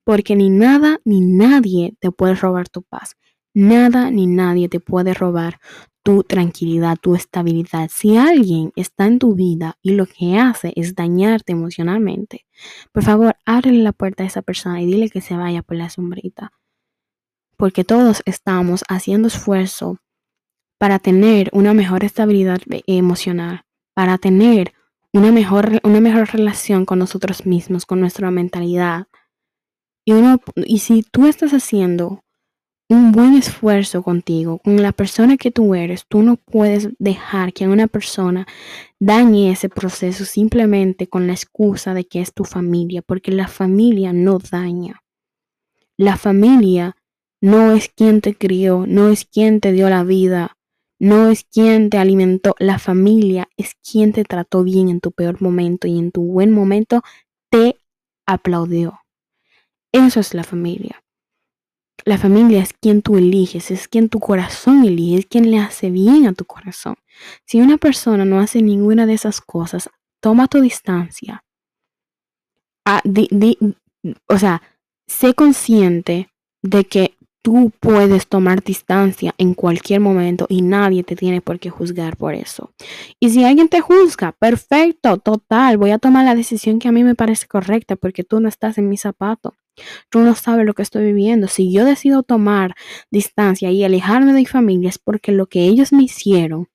Porque 0.03 0.35
ni 0.35 0.49
nada 0.49 1.01
ni 1.03 1.21
nadie 1.21 1.95
te 1.99 2.11
puede 2.11 2.35
robar 2.35 2.69
tu 2.69 2.83
paz. 2.83 3.15
Nada 3.59 4.09
ni 4.11 4.27
nadie 4.27 4.69
te 4.69 4.79
puede 4.79 5.13
robar 5.13 5.59
tu 6.03 6.23
tranquilidad, 6.23 6.97
tu 6.97 7.15
estabilidad. 7.15 7.89
Si 7.91 8.17
alguien 8.17 8.71
está 8.75 9.05
en 9.05 9.19
tu 9.19 9.35
vida 9.35 9.77
y 9.81 9.91
lo 9.91 10.05
que 10.05 10.37
hace 10.37 10.73
es 10.75 10.95
dañarte 10.95 11.51
emocionalmente, 11.51 12.45
por 12.91 13.03
favor, 13.03 13.35
ábrele 13.45 13.83
la 13.83 13.91
puerta 13.91 14.23
a 14.23 14.27
esa 14.27 14.41
persona 14.41 14.81
y 14.81 14.85
dile 14.85 15.09
que 15.09 15.21
se 15.21 15.35
vaya 15.35 15.61
por 15.61 15.77
la 15.77 15.89
sombrita 15.89 16.53
porque 17.59 17.83
todos 17.83 18.21
estamos 18.23 18.85
haciendo 18.87 19.27
esfuerzo 19.27 19.97
para 20.77 20.97
tener 20.97 21.49
una 21.51 21.73
mejor 21.73 22.05
estabilidad 22.05 22.61
emocional, 22.87 23.65
para 23.93 24.17
tener 24.17 24.71
una 25.11 25.33
mejor, 25.33 25.81
una 25.83 25.99
mejor 25.99 26.29
relación 26.29 26.85
con 26.85 26.99
nosotros 26.99 27.45
mismos, 27.45 27.85
con 27.85 27.99
nuestra 27.99 28.31
mentalidad. 28.31 29.07
Y, 30.05 30.13
uno, 30.13 30.39
y 30.55 30.79
si 30.79 31.03
tú 31.03 31.27
estás 31.27 31.51
haciendo 31.51 32.23
un 32.89 33.11
buen 33.11 33.35
esfuerzo 33.35 34.01
contigo, 34.01 34.57
con 34.57 34.81
la 34.81 34.91
persona 34.91 35.37
que 35.37 35.51
tú 35.51 35.75
eres, 35.75 36.05
tú 36.07 36.23
no 36.23 36.37
puedes 36.37 36.89
dejar 36.97 37.53
que 37.53 37.67
una 37.67 37.85
persona 37.85 38.47
dañe 38.99 39.51
ese 39.51 39.69
proceso 39.69 40.25
simplemente 40.25 41.07
con 41.07 41.27
la 41.27 41.33
excusa 41.33 41.93
de 41.93 42.05
que 42.05 42.19
es 42.19 42.33
tu 42.33 42.45
familia, 42.45 43.03
porque 43.03 43.31
la 43.31 43.47
familia 43.47 44.11
no 44.11 44.39
daña. 44.39 45.03
La 45.97 46.17
familia 46.17 46.95
no 47.41 47.73
es 47.73 47.89
quien 47.89 48.21
te 48.21 48.35
crió, 48.35 48.85
no 48.87 49.09
es 49.09 49.25
quien 49.25 49.59
te 49.59 49.71
dio 49.71 49.87
la 49.89 50.03
vida, 50.03 50.57
no 50.99 51.29
es 51.29 51.43
quien 51.43 51.91
te 51.91 51.99
alimentó. 51.99 52.55
La 52.57 52.79
familia 52.79 53.47
es 53.55 53.75
quien 53.75 54.13
te 54.13 54.23
trató 54.23 54.63
bien 54.63 54.89
en 54.89 54.99
tu 54.99 55.11
peor 55.11 55.41
momento 55.41 55.87
y 55.87 55.99
en 55.99 56.11
tu 56.11 56.23
buen 56.23 56.51
momento 56.51 57.01
te 57.51 57.79
aplaudió. 58.25 58.99
Eso 59.91 60.19
es 60.19 60.33
la 60.33 60.43
familia. 60.43 61.03
La 62.05 62.17
familia 62.17 62.61
es 62.61 62.73
quien 62.73 63.01
tú 63.01 63.17
eliges, 63.17 63.71
es 63.71 63.87
quien 63.87 64.09
tu 64.09 64.19
corazón 64.19 64.83
elige, 64.83 65.19
es 65.19 65.25
quien 65.25 65.51
le 65.51 65.59
hace 65.59 65.89
bien 65.91 66.27
a 66.27 66.33
tu 66.33 66.45
corazón. 66.45 66.95
Si 67.45 67.61
una 67.61 67.77
persona 67.77 68.25
no 68.25 68.39
hace 68.39 68.61
ninguna 68.61 69.05
de 69.05 69.13
esas 69.13 69.41
cosas, 69.41 69.89
toma 70.21 70.47
tu 70.47 70.61
distancia. 70.61 71.43
Ah, 72.85 73.01
o 74.27 74.37
sea, 74.37 74.61
sé 75.07 75.33
consciente 75.33 76.29
de 76.61 76.85
que 76.85 77.17
Tú 77.41 77.71
puedes 77.79 78.27
tomar 78.27 78.61
distancia 78.61 79.33
en 79.37 79.53
cualquier 79.53 80.01
momento 80.01 80.45
y 80.49 80.61
nadie 80.61 81.03
te 81.03 81.15
tiene 81.15 81.39
por 81.39 81.57
qué 81.57 81.69
juzgar 81.69 82.17
por 82.17 82.33
eso. 82.33 82.73
Y 83.17 83.29
si 83.29 83.45
alguien 83.45 83.69
te 83.69 83.79
juzga, 83.79 84.33
perfecto, 84.33 85.17
total, 85.17 85.77
voy 85.77 85.91
a 85.91 85.99
tomar 85.99 86.25
la 86.25 86.35
decisión 86.35 86.79
que 86.79 86.89
a 86.89 86.91
mí 86.91 87.03
me 87.05 87.15
parece 87.15 87.47
correcta 87.47 87.95
porque 87.95 88.25
tú 88.25 88.41
no 88.41 88.49
estás 88.49 88.77
en 88.77 88.89
mi 88.89 88.97
zapato. 88.97 89.55
Tú 90.09 90.19
no 90.19 90.35
sabes 90.35 90.65
lo 90.65 90.73
que 90.73 90.81
estoy 90.81 91.05
viviendo. 91.05 91.47
Si 91.47 91.71
yo 91.71 91.85
decido 91.85 92.23
tomar 92.23 92.75
distancia 93.11 93.71
y 93.71 93.83
alejarme 93.83 94.33
de 94.33 94.39
mi 94.39 94.45
familia 94.45 94.89
es 94.89 94.97
porque 94.97 95.31
lo 95.31 95.47
que 95.47 95.65
ellos 95.65 95.91
me 95.93 96.03
hicieron 96.03 96.69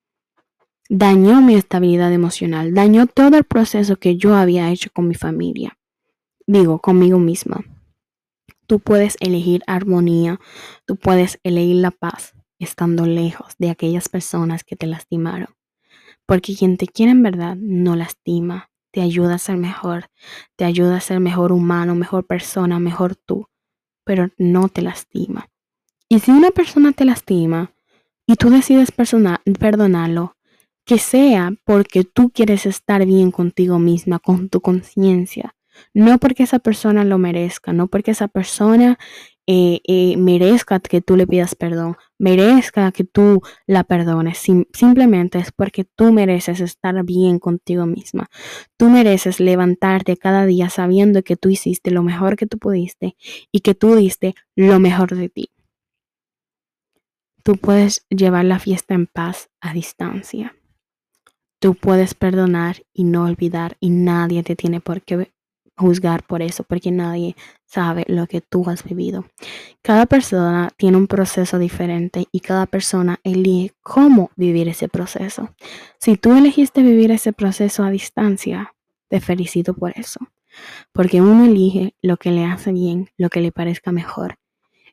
dañó 0.88 1.40
mi 1.40 1.54
estabilidad 1.54 2.12
emocional, 2.12 2.74
dañó 2.74 3.06
todo 3.06 3.36
el 3.36 3.44
proceso 3.44 3.96
que 3.96 4.16
yo 4.16 4.34
había 4.34 4.70
hecho 4.70 4.90
con 4.92 5.08
mi 5.08 5.14
familia. 5.14 5.78
Digo, 6.46 6.78
conmigo 6.78 7.18
misma. 7.18 7.64
Tú 8.66 8.80
puedes 8.80 9.16
elegir 9.20 9.62
armonía, 9.66 10.40
tú 10.86 10.96
puedes 10.96 11.38
elegir 11.42 11.76
la 11.76 11.90
paz 11.90 12.34
estando 12.58 13.06
lejos 13.06 13.54
de 13.58 13.70
aquellas 13.70 14.08
personas 14.08 14.64
que 14.64 14.76
te 14.76 14.86
lastimaron. 14.86 15.54
Porque 16.26 16.54
quien 16.56 16.76
te 16.76 16.86
quiere 16.86 17.12
en 17.12 17.22
verdad 17.22 17.56
no 17.56 17.96
lastima, 17.96 18.70
te 18.94 19.00
ayuda 19.00 19.34
a 19.34 19.38
ser 19.38 19.56
mejor, 19.56 20.08
te 20.54 20.64
ayuda 20.64 20.98
a 20.98 21.00
ser 21.00 21.18
mejor 21.18 21.50
humano, 21.50 21.96
mejor 21.96 22.24
persona, 22.24 22.78
mejor 22.78 23.16
tú, 23.16 23.48
pero 24.04 24.30
no 24.38 24.68
te 24.68 24.82
lastima. 24.82 25.48
Y 26.08 26.20
si 26.20 26.30
una 26.30 26.52
persona 26.52 26.92
te 26.92 27.04
lastima 27.04 27.74
y 28.24 28.36
tú 28.36 28.50
decides 28.50 28.92
perdonarlo, 28.92 30.36
que 30.84 30.98
sea 30.98 31.52
porque 31.64 32.04
tú 32.04 32.30
quieres 32.30 32.66
estar 32.66 33.04
bien 33.04 33.32
contigo 33.32 33.80
misma, 33.80 34.20
con 34.20 34.48
tu 34.48 34.60
conciencia, 34.60 35.56
no 35.92 36.18
porque 36.18 36.44
esa 36.44 36.58
persona 36.58 37.04
lo 37.04 37.18
merezca, 37.18 37.72
no 37.72 37.88
porque 37.88 38.12
esa 38.12 38.28
persona 38.28 38.98
eh, 39.46 39.82
eh, 39.86 40.16
merezca 40.16 40.80
que 40.80 41.02
tú 41.02 41.16
le 41.18 41.26
pidas 41.26 41.54
perdón, 41.54 41.96
merezca 42.18 42.90
que 42.92 43.04
tú 43.04 43.42
la 43.66 43.84
perdones. 43.84 44.38
simplemente 44.72 45.38
es 45.38 45.52
porque 45.52 45.84
tú 45.84 46.12
mereces 46.12 46.60
estar 46.60 47.04
bien 47.04 47.38
contigo 47.38 47.84
misma. 47.84 48.30
Tú 48.78 48.88
mereces 48.88 49.40
levantarte 49.40 50.16
cada 50.16 50.46
día 50.46 50.70
sabiendo 50.70 51.22
que 51.22 51.36
tú 51.36 51.50
hiciste 51.50 51.90
lo 51.90 52.02
mejor 52.02 52.36
que 52.36 52.46
tú 52.46 52.58
pudiste 52.58 53.16
y 53.52 53.60
que 53.60 53.74
tú 53.74 53.96
diste 53.96 54.34
lo 54.56 54.80
mejor 54.80 55.14
de 55.14 55.28
ti. 55.28 55.50
Tú 57.42 57.56
puedes 57.56 58.06
llevar 58.08 58.46
la 58.46 58.58
fiesta 58.58 58.94
en 58.94 59.06
paz 59.06 59.50
a 59.60 59.74
distancia. 59.74 60.56
Tú 61.58 61.74
puedes 61.74 62.14
perdonar 62.14 62.84
y 62.94 63.04
no 63.04 63.24
olvidar 63.24 63.76
y 63.80 63.90
nadie 63.90 64.42
te 64.42 64.56
tiene 64.56 64.80
por 64.80 65.02
qué 65.02 65.33
juzgar 65.76 66.24
por 66.24 66.42
eso, 66.42 66.64
porque 66.64 66.90
nadie 66.90 67.36
sabe 67.66 68.04
lo 68.08 68.26
que 68.26 68.40
tú 68.40 68.68
has 68.68 68.84
vivido. 68.84 69.24
Cada 69.82 70.06
persona 70.06 70.70
tiene 70.76 70.96
un 70.96 71.06
proceso 71.06 71.58
diferente 71.58 72.26
y 72.30 72.40
cada 72.40 72.66
persona 72.66 73.18
elige 73.24 73.74
cómo 73.82 74.30
vivir 74.36 74.68
ese 74.68 74.88
proceso. 74.88 75.54
Si 75.98 76.16
tú 76.16 76.34
elegiste 76.34 76.82
vivir 76.82 77.10
ese 77.10 77.32
proceso 77.32 77.82
a 77.82 77.90
distancia, 77.90 78.74
te 79.08 79.20
felicito 79.20 79.74
por 79.74 79.92
eso, 79.96 80.20
porque 80.92 81.20
uno 81.20 81.44
elige 81.44 81.94
lo 82.02 82.16
que 82.16 82.30
le 82.30 82.44
hace 82.44 82.72
bien, 82.72 83.10
lo 83.16 83.28
que 83.28 83.40
le 83.40 83.52
parezca 83.52 83.92
mejor. 83.92 84.38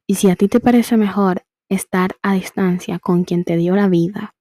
Y 0.08 0.16
si 0.16 0.30
a 0.30 0.36
ti 0.36 0.48
te 0.48 0.60
parece 0.60 0.98
mejor 0.98 1.44
estar 1.70 2.18
a 2.22 2.34
distancia 2.34 3.00
con 3.00 3.24
quien 3.24 3.44
te 3.44 3.56
dio 3.56 3.76
la 3.76 3.88
vida, 3.88 4.36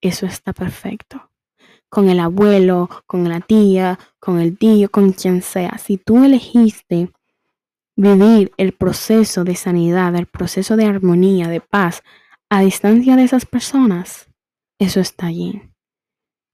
eso 0.00 0.26
está 0.26 0.52
perfecto 0.52 1.31
con 1.92 2.08
el 2.08 2.20
abuelo, 2.20 2.88
con 3.06 3.28
la 3.28 3.40
tía, 3.40 3.98
con 4.18 4.40
el 4.40 4.56
tío, 4.56 4.90
con 4.90 5.12
quien 5.12 5.42
sea. 5.42 5.76
Si 5.76 5.98
tú 5.98 6.24
elegiste 6.24 7.12
vivir 7.96 8.50
el 8.56 8.72
proceso 8.72 9.44
de 9.44 9.56
sanidad, 9.56 10.16
el 10.16 10.24
proceso 10.24 10.76
de 10.76 10.86
armonía, 10.86 11.48
de 11.48 11.60
paz, 11.60 12.02
a 12.48 12.62
distancia 12.62 13.14
de 13.14 13.24
esas 13.24 13.44
personas, 13.44 14.30
eso 14.78 15.00
está 15.00 15.28
bien. 15.28 15.74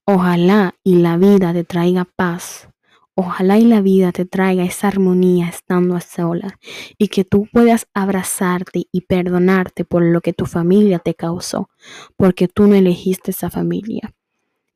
Ojalá 0.05 0.74
y 0.83 0.96
la 0.96 1.16
vida 1.16 1.53
te 1.53 1.62
traiga 1.62 2.05
paz. 2.05 2.68
Ojalá 3.14 3.59
y 3.59 3.64
la 3.64 3.81
vida 3.81 4.11
te 4.11 4.24
traiga 4.24 4.64
esa 4.64 4.88
armonía 4.88 5.48
estando 5.48 5.94
a 5.94 6.01
solas 6.01 6.55
y 6.98 7.07
que 7.09 7.22
tú 7.22 7.46
puedas 7.53 7.87
abrazarte 7.94 8.88
y 8.90 9.03
perdonarte 9.03 9.85
por 9.85 10.03
lo 10.03 10.20
que 10.20 10.33
tu 10.33 10.46
familia 10.46 10.98
te 10.98 11.14
causó, 11.14 11.70
porque 12.16 12.48
tú 12.48 12.66
no 12.66 12.74
elegiste 12.74 13.31
esa 13.31 13.51
familia 13.51 14.12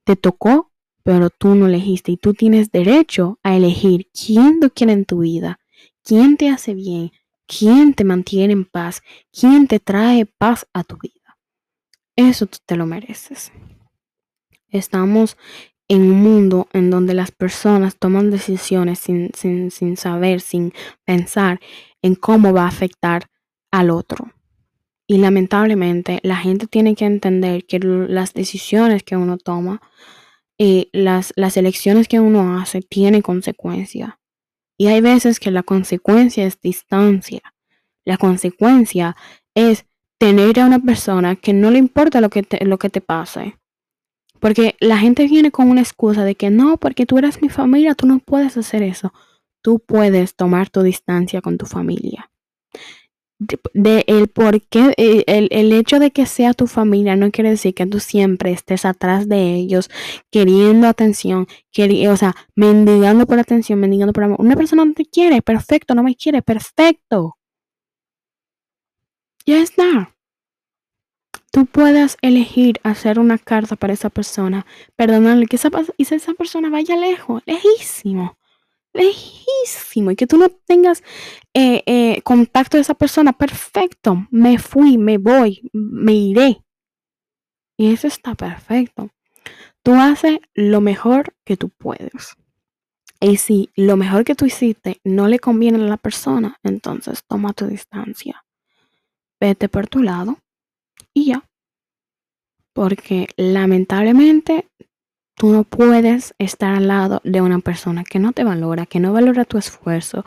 te 0.05 0.17
tocó, 0.17 0.73
pero 1.03 1.31
tú 1.31 1.55
no 1.55 1.67
elegiste 1.67 2.13
y 2.13 2.17
tú 2.17 2.35
tienes 2.35 2.71
derecho 2.71 3.39
a 3.43 3.57
elegir 3.57 4.09
quién 4.13 4.61
tú 4.61 4.71
quieres 4.71 4.97
en 4.97 5.05
tu 5.05 5.21
vida, 5.21 5.59
quién 6.05 6.37
te 6.37 6.49
hace 6.49 6.75
bien, 6.75 7.13
quién 7.47 7.95
te 7.95 8.05
mantiene 8.05 8.53
en 8.53 8.65
paz, 8.65 9.03
quién 9.33 9.67
te 9.67 9.81
trae 9.81 10.27
paz 10.27 10.67
a 10.73 10.85
tu 10.85 10.97
vida. 10.99 11.39
Eso 12.17 12.47
tú 12.47 12.59
te 12.65 12.77
lo 12.77 12.87
mereces. 12.87 13.53
Estamos 14.69 15.37
en 15.89 16.03
un 16.03 16.23
mundo 16.23 16.69
en 16.73 16.91
donde 16.91 17.15
las 17.15 17.31
personas 17.31 17.97
toman 17.99 18.31
decisiones 18.31 18.99
sin, 18.99 19.31
sin, 19.35 19.71
sin 19.71 19.97
saber, 19.97 20.41
sin 20.41 20.73
pensar 21.05 21.61
en 22.01 22.15
cómo 22.15 22.53
va 22.53 22.65
a 22.65 22.69
afectar 22.69 23.27
al 23.71 23.91
otro. 23.91 24.33
Y 25.13 25.19
lamentablemente 25.19 26.21
la 26.23 26.37
gente 26.37 26.67
tiene 26.67 26.95
que 26.95 27.05
entender 27.05 27.67
que 27.67 27.79
las 27.81 28.33
decisiones 28.33 29.03
que 29.03 29.15
uno 29.15 29.37
toma, 29.37 29.83
y 30.57 30.89
las, 30.95 31.35
las 31.37 31.59
elecciones 31.59 32.09
que 32.09 32.19
uno 32.19 32.59
hace, 32.59 32.81
tienen 32.81 33.21
consecuencia. 33.21 34.19
Y 34.79 34.87
hay 34.87 35.03
veces 35.03 35.39
que 35.39 35.51
la 35.51 35.65
consecuencia 35.65 36.47
es 36.47 36.59
distancia. 36.63 37.43
La 38.07 38.17
consecuencia 38.17 39.15
es 39.55 39.85
tener 40.17 40.59
a 40.61 40.65
una 40.65 40.79
persona 40.79 41.37
que 41.37 41.53
no 41.53 41.71
le 41.71 41.77
importa 41.79 42.23
lo 42.23 42.31
que 42.31 42.43
te, 42.43 42.65
lo 42.65 42.79
que 42.79 42.89
te 42.89 43.03
pase. 43.03 43.59
Porque 44.41 44.77
la 44.81 44.97
gente 44.97 45.29
viene 45.29 45.51
con 45.51 45.69
una 45.69 45.83
excusa 45.83 46.25
de 46.25 46.37
que 46.37 46.49
no, 46.49 46.79
porque 46.79 47.05
tú 47.05 47.19
eres 47.19 47.43
mi 47.43 47.51
familia, 47.51 47.95
tú 47.95 48.07
no 48.07 48.19
puedes 48.19 48.57
hacer 48.57 48.83
eso. 48.83 49.13
Tú 49.61 49.79
puedes 49.79 50.37
tomar 50.37 50.71
tu 50.71 50.81
distancia 50.81 51.43
con 51.43 51.59
tu 51.59 51.67
familia 51.67 52.32
de, 53.75 54.05
el 54.07 54.29
por 54.29 54.61
qué, 54.63 54.95
eh, 54.97 55.25
el, 55.27 55.49
el, 55.51 55.73
hecho 55.73 55.99
de 55.99 56.11
que 56.11 56.27
sea 56.27 56.55
tu 56.55 56.67
familia 56.67 57.17
no 57.17 57.31
quiere 57.31 57.51
decir 57.51 57.75
que 57.75 57.87
tú 57.87 58.01
siempre 58.01 58.53
estés 58.53 58.85
atrás 58.85 59.29
de 59.29 59.55
ellos, 59.55 59.91
queriendo 60.31 60.89
atención, 60.89 61.47
o 62.09 62.17
sea, 62.17 62.35
mendigando 62.55 63.27
por 63.27 63.39
atención, 63.39 63.81
mendigando 63.81 64.13
por 64.13 64.25
amor. 64.25 64.41
Una 64.41 64.57
persona 64.57 64.85
no 64.85 64.93
te 64.95 65.05
quiere, 65.05 65.43
perfecto, 65.43 65.95
no 65.95 66.03
me 66.03 66.15
quiere, 66.17 66.43
perfecto. 66.43 67.37
Ya 69.47 69.61
está. 69.61 70.15
Tú 71.51 71.67
puedes 71.67 72.17
elegir 72.23 72.81
hacer 72.83 73.19
una 73.19 73.39
carta 73.39 73.77
para 73.77 73.93
esa 73.93 74.11
persona, 74.11 74.67
perdonarle 74.97 75.47
que 75.47 75.57
esa, 75.57 75.71
esa 75.99 76.35
persona 76.35 76.71
vaya 76.71 76.97
lejos, 76.97 77.43
lejísimo 77.47 78.37
lejísimo 78.93 80.11
y 80.11 80.17
que 80.17 80.27
tú 80.27 80.37
no 80.37 80.49
tengas 80.49 81.03
eh, 81.55 81.83
eh, 81.87 82.23
contacto 82.23 82.77
de 82.77 82.83
esa 82.83 82.95
persona, 82.95 83.33
perfecto, 83.33 84.27
me 84.31 84.59
fui, 84.59 84.99
me 84.99 85.19
voy, 85.19 85.71
me 85.73 86.13
iré. 86.13 86.63
Y 87.77 87.93
eso 87.93 88.07
está 88.07 88.35
perfecto. 88.35 89.11
Tú 89.83 89.95
haces 89.95 90.39
lo 90.55 90.81
mejor 90.81 91.35
que 91.45 91.57
tú 91.57 91.71
puedes. 91.71 92.37
Y 93.21 93.37
si 93.37 93.71
lo 93.77 93.97
mejor 93.97 94.25
que 94.25 94.35
tú 94.35 94.47
hiciste 94.47 95.01
no 95.05 95.29
le 95.29 95.39
conviene 95.39 95.79
a 95.79 95.89
la 95.89 95.97
persona, 95.97 96.59
entonces 96.63 97.25
toma 97.27 97.53
tu 97.53 97.67
distancia. 97.67 98.45
Vete 99.41 99.69
por 99.69 99.89
tu 99.89 100.03
lado 100.03 100.39
y 101.15 101.27
ya. 101.27 101.49
Porque 102.73 103.29
lamentablemente 103.37 104.69
Tú 105.43 105.51
no 105.51 105.65
puedes 105.65 106.37
estar 106.39 106.73
al 106.73 106.87
lado 106.87 107.21
de 107.25 107.41
una 107.41 107.59
persona 107.59 108.05
que 108.05 108.21
no 108.21 108.31
te 108.31 108.45
valora, 108.45 108.87
que 108.87 109.01
no 109.01 109.13
valora 109.13 109.45
tu 109.45 109.59
esfuerzo, 109.59 110.25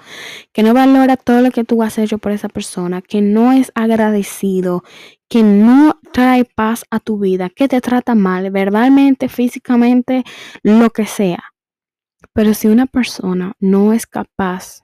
que 0.51 0.62
no 0.62 0.73
valora 0.73 1.15
todo 1.15 1.39
lo 1.39 1.51
que 1.51 1.63
tú 1.63 1.82
has 1.84 1.97
hecho 1.97 2.17
por 2.17 2.34
esa 2.34 2.49
persona, 2.49 3.01
que 3.01 3.21
no 3.21 3.54
es 3.54 3.71
agradecido, 3.75 4.84
que 5.30 5.41
no 5.41 6.01
trae 6.12 6.43
paz 6.43 6.84
a 6.91 6.99
tu 6.99 7.17
vida, 7.17 7.49
que 7.49 7.69
te 7.69 7.80
trata 7.80 8.13
mal, 8.13 8.51
verbalmente, 8.51 9.30
físicamente, 9.30 10.25
lo 10.63 10.89
que 10.89 11.06
sea. 11.06 11.45
Pero 12.34 12.54
si 12.54 12.67
una 12.67 12.86
persona 12.86 13.54
no 13.62 13.93
es 13.93 14.08
capaz 14.08 14.84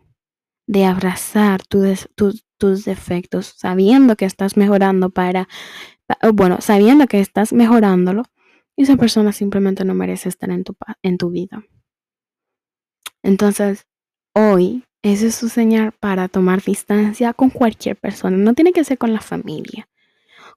de 0.66 0.86
abrazar 0.86 1.62
tus 1.66 2.86
defectos, 2.86 3.54
sabiendo 3.58 4.16
que 4.16 4.24
estás 4.24 4.56
mejorando 4.56 5.10
para, 5.10 5.50
bueno, 6.34 6.60
sabiendo 6.62 7.08
que 7.08 7.20
estás 7.20 7.52
mejorándolo, 7.52 8.24
esa 8.78 8.98
persona 8.98 9.32
simplemente 9.32 9.86
no 9.86 9.94
merece 9.94 10.30
estar 10.30 10.50
en 10.50 10.64
tu, 10.64 10.76
en 11.04 11.18
tu 11.18 11.30
vida. 11.30 11.64
Entonces, 13.24 13.86
hoy 14.34 14.84
ese 15.04 15.28
es 15.28 15.36
su 15.36 15.50
señal 15.50 15.94
para 15.94 16.28
tomar 16.28 16.62
distancia 16.62 17.34
con 17.34 17.50
cualquier 17.50 17.96
persona. 17.96 18.38
No 18.38 18.54
tiene 18.54 18.72
que 18.72 18.84
ser 18.84 18.98
con 18.98 19.14
la 19.14 19.22
familia. 19.22 19.90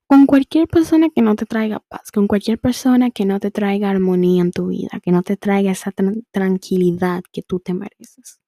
Con 0.07 0.27
cualquier 0.27 0.69
persona 0.69 1.09
que 1.09 1.23
no 1.23 1.35
te 1.35 1.47
traiga 1.47 1.81
paz, 1.81 2.13
con 2.13 2.27
cualquier 2.27 2.59
persona 2.59 3.11
que 3.11 3.25
no 3.25 3.41
te 3.41 3.51
traiga 3.51 3.89
armonía 3.89 4.43
en 4.43 4.53
tu 4.53 4.67
vida, 4.67 5.01
que 5.03 5.13
no 5.13 5.23
te 5.23 5.39
traiga 5.39 5.73
esa 5.73 5.93
tranquilidad 6.31 7.23
que 7.33 7.41
tú 7.41 7.59
te 7.59 7.73
mereces. 7.73 8.41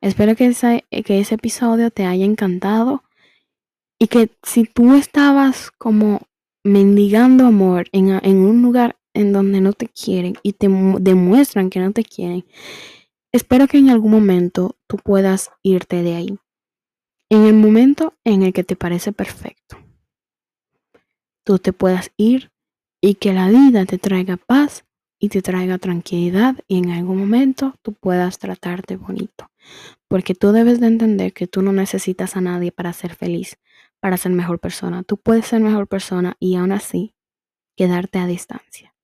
Espero 0.00 0.36
que, 0.36 0.54
que 1.04 1.18
ese 1.18 1.34
episodio 1.34 1.90
te 1.90 2.06
haya 2.06 2.24
encantado 2.24 3.02
y 3.98 4.06
que 4.06 4.30
si 4.44 4.62
tú 4.64 4.94
estabas 4.94 5.72
como 5.72 6.20
mendigando 6.68 7.46
amor 7.46 7.88
en, 7.92 8.10
un 8.38 8.62
lugar 8.62 8.98
en 9.14 9.32
donde 9.32 9.60
no 9.60 9.72
te 9.72 9.88
quieren 9.88 10.34
y 10.42 10.52
te 10.52 10.68
demuestran 11.00 11.70
que 11.70 11.80
no 11.80 11.92
te 11.92 12.04
quieren, 12.04 12.44
espero 13.32 13.66
que 13.66 13.78
en 13.78 13.90
algún 13.90 14.12
momento 14.12 14.76
tú 14.86 14.96
puedas 14.98 15.50
irte 15.62 16.02
de 16.02 16.14
ahí. 16.14 16.38
En 17.30 17.44
el 17.44 17.54
momento 17.54 18.14
en 18.24 18.42
el 18.42 18.52
que 18.52 18.64
te 18.64 18.76
parece 18.76 19.12
perfecto. 19.12 19.76
Tú 21.44 21.58
te 21.58 21.72
puedas 21.72 22.10
ir 22.16 22.52
y 23.00 23.14
que 23.14 23.32
la 23.32 23.48
vida 23.48 23.84
te 23.86 23.98
traiga 23.98 24.36
paz 24.36 24.84
y 25.18 25.30
te 25.30 25.42
traiga 25.42 25.78
tranquilidad 25.78 26.56
y 26.68 26.78
en 26.78 26.90
algún 26.90 27.18
momento 27.18 27.74
tú 27.82 27.94
puedas 27.94 28.38
tratarte 28.38 28.96
bonito. 28.96 29.50
Porque 30.06 30.34
tú 30.34 30.52
debes 30.52 30.80
de 30.80 30.86
entender 30.86 31.32
que 31.32 31.46
tú 31.46 31.60
no 31.62 31.72
necesitas 31.72 32.36
a 32.36 32.40
nadie 32.40 32.72
para 32.72 32.92
ser 32.92 33.14
feliz 33.14 33.58
para 34.00 34.16
ser 34.16 34.32
mejor 34.32 34.58
persona. 34.58 35.02
Tú 35.02 35.16
puedes 35.16 35.46
ser 35.46 35.60
mejor 35.60 35.88
persona 35.88 36.36
y 36.38 36.56
aún 36.56 36.72
así 36.72 37.14
quedarte 37.76 38.18
a 38.18 38.26
distancia. 38.26 38.94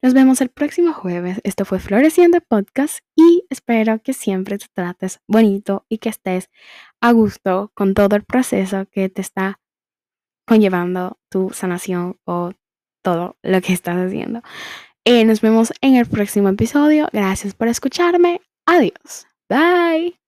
Nos 0.00 0.14
vemos 0.14 0.40
el 0.40 0.48
próximo 0.48 0.92
jueves. 0.92 1.40
Esto 1.42 1.64
fue 1.64 1.80
Floreciendo 1.80 2.40
Podcast 2.40 3.00
y 3.16 3.44
espero 3.50 4.00
que 4.00 4.12
siempre 4.12 4.58
te 4.58 4.66
trates 4.72 5.20
bonito 5.26 5.86
y 5.88 5.98
que 5.98 6.08
estés 6.08 6.50
a 7.00 7.12
gusto 7.12 7.72
con 7.74 7.94
todo 7.94 8.14
el 8.14 8.24
proceso 8.24 8.86
que 8.90 9.08
te 9.08 9.22
está 9.22 9.58
conllevando 10.46 11.18
tu 11.28 11.50
sanación 11.50 12.18
o 12.24 12.52
todo 13.02 13.36
lo 13.42 13.60
que 13.60 13.72
estás 13.72 13.96
haciendo. 13.96 14.42
Eh, 15.04 15.24
nos 15.24 15.40
vemos 15.40 15.72
en 15.80 15.96
el 15.96 16.06
próximo 16.06 16.48
episodio. 16.48 17.08
Gracias 17.12 17.54
por 17.54 17.68
escucharme. 17.68 18.40
Adiós. 18.66 19.26
Bye. 19.48 20.27